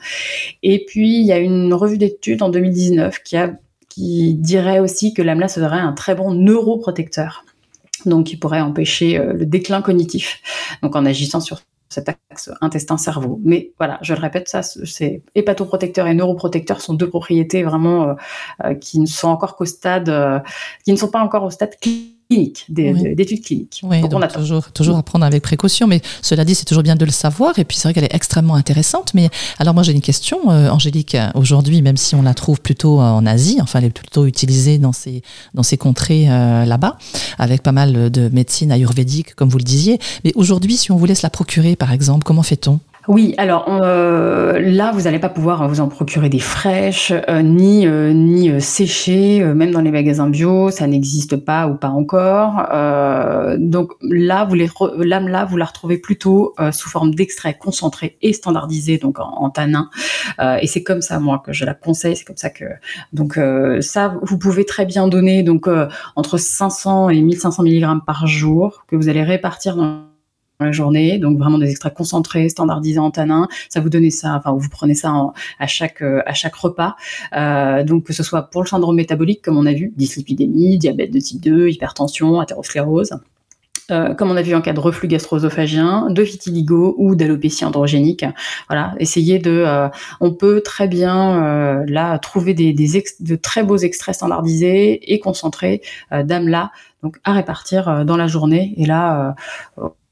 Et 0.62 0.85
puis, 0.87 1.20
il 1.20 1.27
y 1.27 1.33
a 1.33 1.38
une 1.38 1.75
revue 1.75 1.99
d'études 1.99 2.42
en 2.42 2.49
2019 2.49 3.18
qui, 3.23 3.37
qui 3.88 4.35
dirait 4.35 4.81
aussi 4.81 5.12
que 5.12 5.20
l'AMLA 5.20 5.49
serait 5.49 5.79
un 5.79 5.92
très 5.92 6.14
bon 6.14 6.33
neuroprotecteur 6.33 7.44
donc 8.07 8.27
qui 8.27 8.37
pourrait 8.37 8.61
empêcher 8.61 9.18
euh, 9.18 9.33
le 9.33 9.47
déclin 9.47 9.83
cognitif, 9.83 10.40
donc 10.83 10.97
en 10.97 11.07
agissant 11.07 11.40
sur 11.40 11.61
cet 11.88 12.09
axe 12.09 12.51
intestin-cerveau. 12.61 13.40
Mais 13.44 13.73
voilà, 13.79 13.99
je 14.03 14.14
le 14.14 14.20
répète, 14.20 14.49
ça, 14.49 14.62
c'est 14.62 15.23
hépatoprotecteur 15.35 16.07
et 16.07 16.14
neuroprotecteur 16.14 16.81
sont 16.81 16.94
deux 16.94 17.09
propriétés 17.09 17.62
vraiment 17.62 18.09
euh, 18.09 18.14
euh, 18.64 18.75
qui 18.75 19.01
ne 19.01 19.07
sont 19.07 19.29
encore 19.29 19.57
qu'au 19.57 19.64
stade, 19.64 20.09
euh, 20.09 20.40
qui 20.85 20.92
ne 20.92 20.97
sont 20.97 21.11
pas 21.11 21.20
encore 21.20 21.44
au 21.44 21.51
stade 21.51 21.79
clinique 21.81 22.13
cliniques, 22.28 22.66
d'études 22.68 23.44
cliniques. 23.44 23.80
Oui, 23.82 24.00
donc, 24.00 24.12
on 24.14 24.22
a 24.22 24.28
toujours, 24.28 24.70
toujours 24.72 24.96
à 24.96 25.02
prendre 25.02 25.24
avec 25.24 25.42
précaution, 25.42 25.87
mais 25.87 26.00
cela 26.22 26.44
dit, 26.44 26.54
c'est 26.54 26.64
toujours 26.64 26.82
bien 26.82 26.96
de 26.96 27.04
le 27.04 27.10
savoir, 27.10 27.58
et 27.58 27.64
puis 27.64 27.76
c'est 27.76 27.88
vrai 27.88 27.94
qu'elle 27.94 28.04
est 28.04 28.14
extrêmement 28.14 28.54
intéressante. 28.54 29.14
Mais 29.14 29.30
alors 29.58 29.74
moi 29.74 29.82
j'ai 29.82 29.92
une 29.92 30.00
question, 30.00 30.48
Angélique, 30.48 31.16
aujourd'hui, 31.34 31.82
même 31.82 31.96
si 31.96 32.14
on 32.14 32.22
la 32.22 32.34
trouve 32.34 32.60
plutôt 32.60 33.00
en 33.00 33.26
Asie, 33.26 33.58
enfin 33.60 33.78
elle 33.78 33.87
est 33.87 33.90
plutôt 33.90 34.26
utilisée 34.26 34.78
dans 34.78 34.92
ces, 34.92 35.22
dans 35.54 35.62
ces 35.62 35.76
contrées 35.76 36.26
là-bas, 36.26 36.98
avec 37.38 37.62
pas 37.62 37.72
mal 37.72 38.10
de 38.10 38.28
médecine 38.28 38.72
ayurvédique, 38.72 39.34
comme 39.34 39.48
vous 39.48 39.58
le 39.58 39.64
disiez, 39.64 39.98
mais 40.24 40.32
aujourd'hui, 40.34 40.76
si 40.76 40.92
on 40.92 40.96
vous 40.96 41.06
laisse 41.06 41.22
la 41.22 41.30
procurer, 41.30 41.76
par 41.76 41.92
exemple, 41.92 42.24
comment 42.24 42.42
fait-on? 42.42 42.80
Oui, 43.07 43.35
alors 43.37 43.67
euh, 43.69 44.59
là, 44.61 44.90
vous 44.93 45.03
n'allez 45.03 45.19
pas 45.19 45.29
pouvoir 45.29 45.69
vous 45.69 45.81
en 45.81 45.88
procurer 45.88 46.31
des 46.31 46.38
fraîches, 46.38 47.12
euh, 47.29 47.43
ni 47.43 47.87
euh, 47.87 48.14
ni 48.14 48.61
séchées, 48.62 49.45
même 49.45 49.73
dans 49.73 49.83
les 49.83 49.90
magasins 49.90 50.29
bio, 50.29 50.71
ça 50.71 50.87
n'existe 50.87 51.37
pas 51.37 51.67
ou 51.67 51.75
pas 51.75 51.88
encore. 51.88 52.67
donc 53.59 53.93
là, 54.01 54.45
vous 54.45 54.55
les 54.55 54.71
l'âme 54.99 55.29
là, 55.29 55.45
vous 55.45 55.57
la 55.57 55.67
retrouvez 55.67 55.99
plutôt 55.99 56.55
sous 56.73 56.88
forme 56.88 57.14
d'extrait 57.14 57.55
concentré 57.59 58.17
et 58.23 58.33
standardisé, 58.33 58.99
donc 58.99 59.19
en, 59.19 59.29
en 59.29 59.51
tanin. 59.51 59.90
et 60.61 60.67
c'est 60.67 60.83
comme 60.83 61.03
ça, 61.03 61.19
moi, 61.19 61.43
que 61.45 61.53
je 61.53 61.64
la 61.64 61.75
conseille. 61.75 62.17
C'est 62.17 62.25
comme 62.25 62.37
ça 62.37 62.51
que 62.51 62.64
donc 63.12 63.38
ça, 63.81 64.14
vous 64.23 64.38
pouvez 64.38 64.64
très 64.64 64.87
bien 64.87 65.09
donner 65.09 65.43
donc 65.43 65.69
entre 66.17 66.38
500 66.38 67.11
et 67.11 67.21
1500 67.21 67.64
mg 67.64 68.05
par 68.07 68.27
jour 68.27 68.85
que 68.88 68.97
vous 68.97 69.09
allez 69.09 69.23
répartir 69.23 69.77
dans 69.77 70.13
la 70.61 70.73
journée, 70.73 71.19
donc 71.19 71.38
vraiment 71.38 71.59
des 71.59 71.71
extraits 71.71 71.95
concentrés, 71.95 72.49
standardisés 72.49 72.99
en 72.99 73.11
tanin. 73.11 73.49
Ça 73.69 73.81
vous 73.81 73.90
donnez 73.90 74.11
ça, 74.11 74.37
enfin 74.37 74.53
vous 74.53 74.69
prenez 74.69 74.95
ça 74.95 75.12
à 75.59 75.67
chaque 75.67 76.03
à 76.03 76.35
chaque 76.35 76.55
repas. 76.55 76.97
donc 77.85 78.05
que 78.05 78.12
ce 78.12 78.23
soit 78.23 78.43
pour 78.43 78.62
le 78.62 78.69
syndrome 78.69 78.97
métabolique, 78.97 79.43
comme 79.43 79.57
on 79.57 79.67
a 79.67 79.73
vu, 79.73 79.93
dyslipidémie, 79.97 80.79
diabète 80.79 81.12
de 81.12 81.21
type 81.21 81.40
2, 81.40 81.69
hypertension, 81.69 82.40
athérosclérose. 82.40 83.19
Euh, 83.90 84.14
comme 84.14 84.31
on 84.31 84.37
a 84.37 84.43
vu 84.43 84.55
en 84.55 84.62
cas 84.62 84.73
de 84.73 84.81
reflux 84.81 85.09
gastro-œsophagien, 85.09 86.09
de 86.09 86.23
vitiligo 86.23 86.95
ou 86.97 87.14
d'alopécie 87.14 87.67
androgénique. 87.67 88.25
Voilà, 88.69 88.95
essayez 88.99 89.38
de. 89.38 89.51
Euh, 89.51 89.88
on 90.21 90.33
peut 90.33 90.62
très 90.62 90.88
bien 90.88 91.43
euh, 91.43 91.85
là 91.87 92.19
trouver 92.19 92.55
des, 92.55 92.73
de 92.73 93.37
très 93.37 93.62
beaux 93.62 93.77
extraits 93.77 94.14
standardisés 94.14 95.12
et 95.12 95.19
concentrés 95.21 95.83
d'AMLA, 96.11 96.71
donc 97.03 97.19
à 97.25 97.33
répartir 97.33 98.07
dans 98.07 98.17
la 98.17 98.27
journée. 98.27 98.73
Et 98.79 98.87
là 98.87 99.35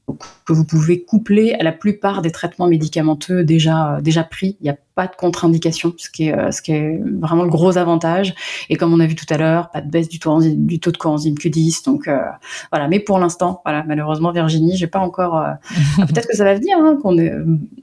beaucoup 0.07 0.42
que 0.45 0.53
vous 0.53 0.65
pouvez 0.65 1.03
coupler 1.03 1.53
à 1.53 1.63
la 1.63 1.71
plupart 1.71 2.21
des 2.21 2.31
traitements 2.31 2.67
médicamenteux 2.67 3.43
déjà 3.43 3.99
déjà 4.01 4.23
pris. 4.23 4.57
Il 4.59 4.63
n'y 4.63 4.69
a 4.69 4.77
pas 4.95 5.07
de 5.07 5.15
contre-indication, 5.15 5.93
ce 5.97 6.09
qui 6.09 6.27
est 6.27 6.37
euh, 6.37 6.51
ce 6.51 6.61
qui 6.61 6.71
est 6.71 6.99
vraiment 7.19 7.43
le 7.43 7.49
gros 7.49 7.77
avantage. 7.77 8.35
Et 8.69 8.75
comme 8.75 8.93
on 8.93 8.99
a 8.99 9.07
vu 9.07 9.15
tout 9.15 9.25
à 9.29 9.37
l'heure, 9.37 9.69
pas 9.71 9.81
de 9.81 9.89
baisse 9.89 10.07
du 10.07 10.19
taux, 10.19 10.39
du 10.41 10.79
taux 10.79 10.91
de 10.91 10.97
coenzyme 10.97 11.33
Q10. 11.33 11.85
Donc 11.85 12.07
euh, 12.07 12.19
voilà. 12.71 12.87
Mais 12.87 12.99
pour 12.99 13.17
l'instant, 13.17 13.61
voilà, 13.65 13.83
malheureusement 13.87 14.31
Virginie, 14.31 14.77
j'ai 14.77 14.87
pas 14.87 14.99
encore. 14.99 15.37
Euh, 15.37 15.51
ah, 15.99 16.05
peut-être 16.05 16.27
que 16.27 16.35
ça 16.35 16.43
va 16.43 16.53
venir, 16.53 16.77
hein, 16.77 16.97
qu'on 17.01 17.17
est 17.17 17.33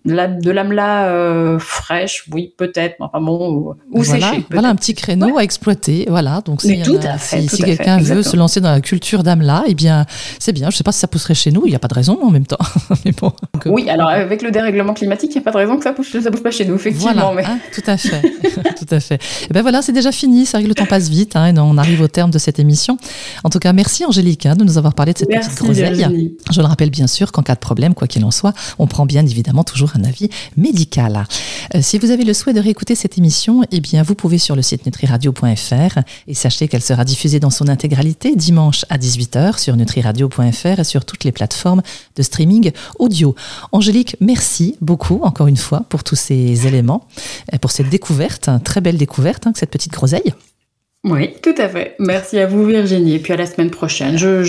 la, 0.04 0.28
de 0.28 0.50
l'amla 0.50 1.58
fraîche, 1.58 2.26
oui, 2.32 2.54
peut-être. 2.56 2.96
Enfin 3.00 3.20
bon, 3.20 3.74
ou, 3.90 4.02
voilà, 4.02 4.30
séché. 4.30 4.46
Voilà 4.50 4.68
un 4.68 4.76
petit 4.76 4.94
créneau 4.94 5.36
à 5.36 5.42
exploiter. 5.42 6.06
Voilà. 6.08 6.40
Donc 6.42 6.62
si, 6.62 6.80
si, 7.48 7.62
quelqu'un 7.62 7.98
veut 7.98 8.22
se 8.22 8.36
lancer 8.36 8.60
dans 8.60 8.70
la 8.70 8.80
culture 8.80 9.22
d'amla, 9.22 9.64
eh 9.66 9.74
bien 9.74 10.06
c'est 10.38 10.52
bien. 10.52 10.70
Je 10.70 10.76
sais 10.76 10.84
pas 10.84 10.92
si 10.92 11.00
ça 11.00 11.08
pousserait 11.08 11.34
chez 11.34 11.50
nous. 11.50 11.62
Il 11.66 11.70
n'y 11.70 11.76
a 11.76 11.80
pas 11.80 11.88
de 11.88 11.94
raison 11.94 12.18
en 12.22 12.30
même 12.30 12.46
temps. 12.50 12.64
Mais 13.04 13.12
bon, 13.12 13.32
oui, 13.66 13.88
alors 13.88 14.08
avec 14.08 14.42
le 14.42 14.50
dérèglement 14.50 14.94
climatique, 14.94 15.30
il 15.34 15.38
n'y 15.38 15.40
a 15.40 15.44
pas 15.44 15.52
de 15.52 15.56
raison 15.56 15.76
que 15.76 15.84
ça 15.84 15.92
pousse, 15.92 16.18
ça 16.18 16.30
pousse 16.30 16.40
pas 16.40 16.50
chez 16.50 16.64
nous. 16.64 16.74
Effectivement. 16.74 17.32
Voilà, 17.32 17.50
hein, 17.50 17.58
tout 17.72 17.82
à 17.86 17.96
fait, 17.96 18.20
tout 18.78 18.94
à 18.94 19.00
fait. 19.00 19.14
Et 19.14 19.46
eh 19.50 19.52
ben 19.52 19.62
voilà, 19.62 19.82
c'est 19.82 19.92
déjà 19.92 20.12
fini. 20.12 20.46
C'est 20.46 20.56
vrai 20.56 20.64
que 20.64 20.68
le 20.68 20.74
temps 20.74 20.86
passe 20.86 21.08
vite, 21.08 21.36
hein, 21.36 21.46
et 21.46 21.58
on 21.58 21.78
arrive 21.78 22.00
au 22.00 22.08
terme 22.08 22.30
de 22.30 22.38
cette 22.38 22.58
émission. 22.58 22.98
En 23.44 23.50
tout 23.50 23.58
cas, 23.58 23.72
merci 23.72 24.04
Angélique 24.04 24.46
hein, 24.46 24.56
de 24.56 24.64
nous 24.64 24.78
avoir 24.78 24.94
parlé 24.94 25.12
de 25.12 25.18
cette 25.18 25.28
petite 25.28 25.54
groseille. 25.56 26.34
Je 26.50 26.60
le 26.60 26.66
rappelle 26.66 26.90
bien 26.90 27.06
sûr 27.06 27.32
qu'en 27.32 27.42
cas 27.42 27.54
de 27.54 27.60
problème, 27.60 27.94
quoi 27.94 28.06
qu'il 28.06 28.24
en 28.24 28.30
soit, 28.30 28.52
on 28.78 28.86
prend 28.86 29.06
bien 29.06 29.24
évidemment 29.24 29.64
toujours 29.64 29.92
un 29.94 30.04
avis 30.04 30.28
médical. 30.56 31.24
Euh, 31.74 31.80
si 31.82 31.98
vous 31.98 32.10
avez 32.10 32.24
le 32.24 32.34
souhait 32.34 32.52
de 32.52 32.60
réécouter 32.60 32.94
cette 32.94 33.18
émission, 33.18 33.62
eh 33.70 33.80
bien 33.80 34.02
vous 34.02 34.14
pouvez 34.14 34.38
sur 34.38 34.56
le 34.56 34.62
site 34.62 34.86
nutriradio.fr 34.86 35.98
et 36.26 36.34
sachez 36.34 36.68
qu'elle 36.68 36.82
sera 36.82 37.04
diffusée 37.04 37.40
dans 37.40 37.50
son 37.50 37.68
intégralité 37.68 38.34
dimanche 38.34 38.84
à 38.88 38.98
18h 38.98 39.58
sur 39.58 39.76
nutriradio.fr 39.76 40.80
et 40.80 40.84
sur 40.84 41.04
toutes 41.04 41.24
les 41.24 41.32
plateformes 41.32 41.82
de 42.16 42.22
streaming 42.22 42.39
audio. 42.98 43.34
Angélique, 43.72 44.16
merci 44.20 44.76
beaucoup 44.80 45.20
encore 45.22 45.46
une 45.46 45.56
fois 45.56 45.84
pour 45.88 46.04
tous 46.04 46.16
ces 46.16 46.66
éléments 46.66 47.06
pour 47.60 47.70
cette 47.70 47.88
découverte, 47.88 48.50
très 48.64 48.80
belle 48.80 48.96
découverte, 48.96 49.46
hein, 49.46 49.52
cette 49.54 49.70
petite 49.70 49.92
groseille. 49.92 50.34
Oui, 51.02 51.30
tout 51.42 51.54
à 51.56 51.66
fait. 51.66 51.96
Merci 51.98 52.38
à 52.38 52.46
vous 52.46 52.66
Virginie. 52.66 53.14
Et 53.14 53.18
puis 53.20 53.32
à 53.32 53.36
la 53.36 53.46
semaine 53.46 53.70
prochaine. 53.70 54.18
Je, 54.18 54.42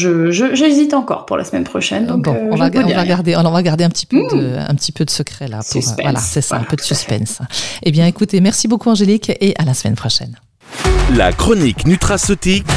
j'hésite 0.53 0.93
encore 0.93 1.25
pour 1.25 1.37
la 1.37 1.45
semaine 1.45 1.63
prochaine. 1.63 2.07
Donc, 2.07 2.23
bon, 2.23 2.33
euh, 2.33 2.49
on, 2.51 2.57
va, 2.57 2.69
garder, 2.69 3.37
on 3.37 3.51
va 3.51 3.63
garder 3.63 3.85
un 3.85 3.89
petit 3.89 4.05
peu 4.05 4.17
de, 4.17 4.57
mmh. 4.57 4.65
un 4.67 4.75
petit 4.75 4.91
peu 4.91 5.05
de 5.05 5.09
secret 5.09 5.47
là. 5.47 5.61
Pour, 5.69 5.81
euh, 5.81 5.91
voilà, 6.01 6.19
c'est 6.19 6.41
ça, 6.41 6.57
un 6.57 6.63
peu 6.63 6.75
de 6.75 6.81
suspense. 6.81 7.39
eh 7.83 7.91
bien, 7.91 8.05
écoutez, 8.05 8.41
merci 8.41 8.67
beaucoup 8.67 8.89
Angélique 8.89 9.29
et 9.39 9.53
à 9.57 9.63
la 9.63 9.73
semaine 9.73 9.95
prochaine. 9.95 10.35
La 11.15 11.31
chronique 11.31 11.87
nutraceutique. 11.87 12.67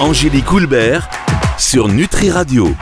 Angélique 0.00 0.50
Houlbert 0.52 1.08
sur 1.56 1.86
Nutri 1.86 2.30
Radio. 2.30 2.74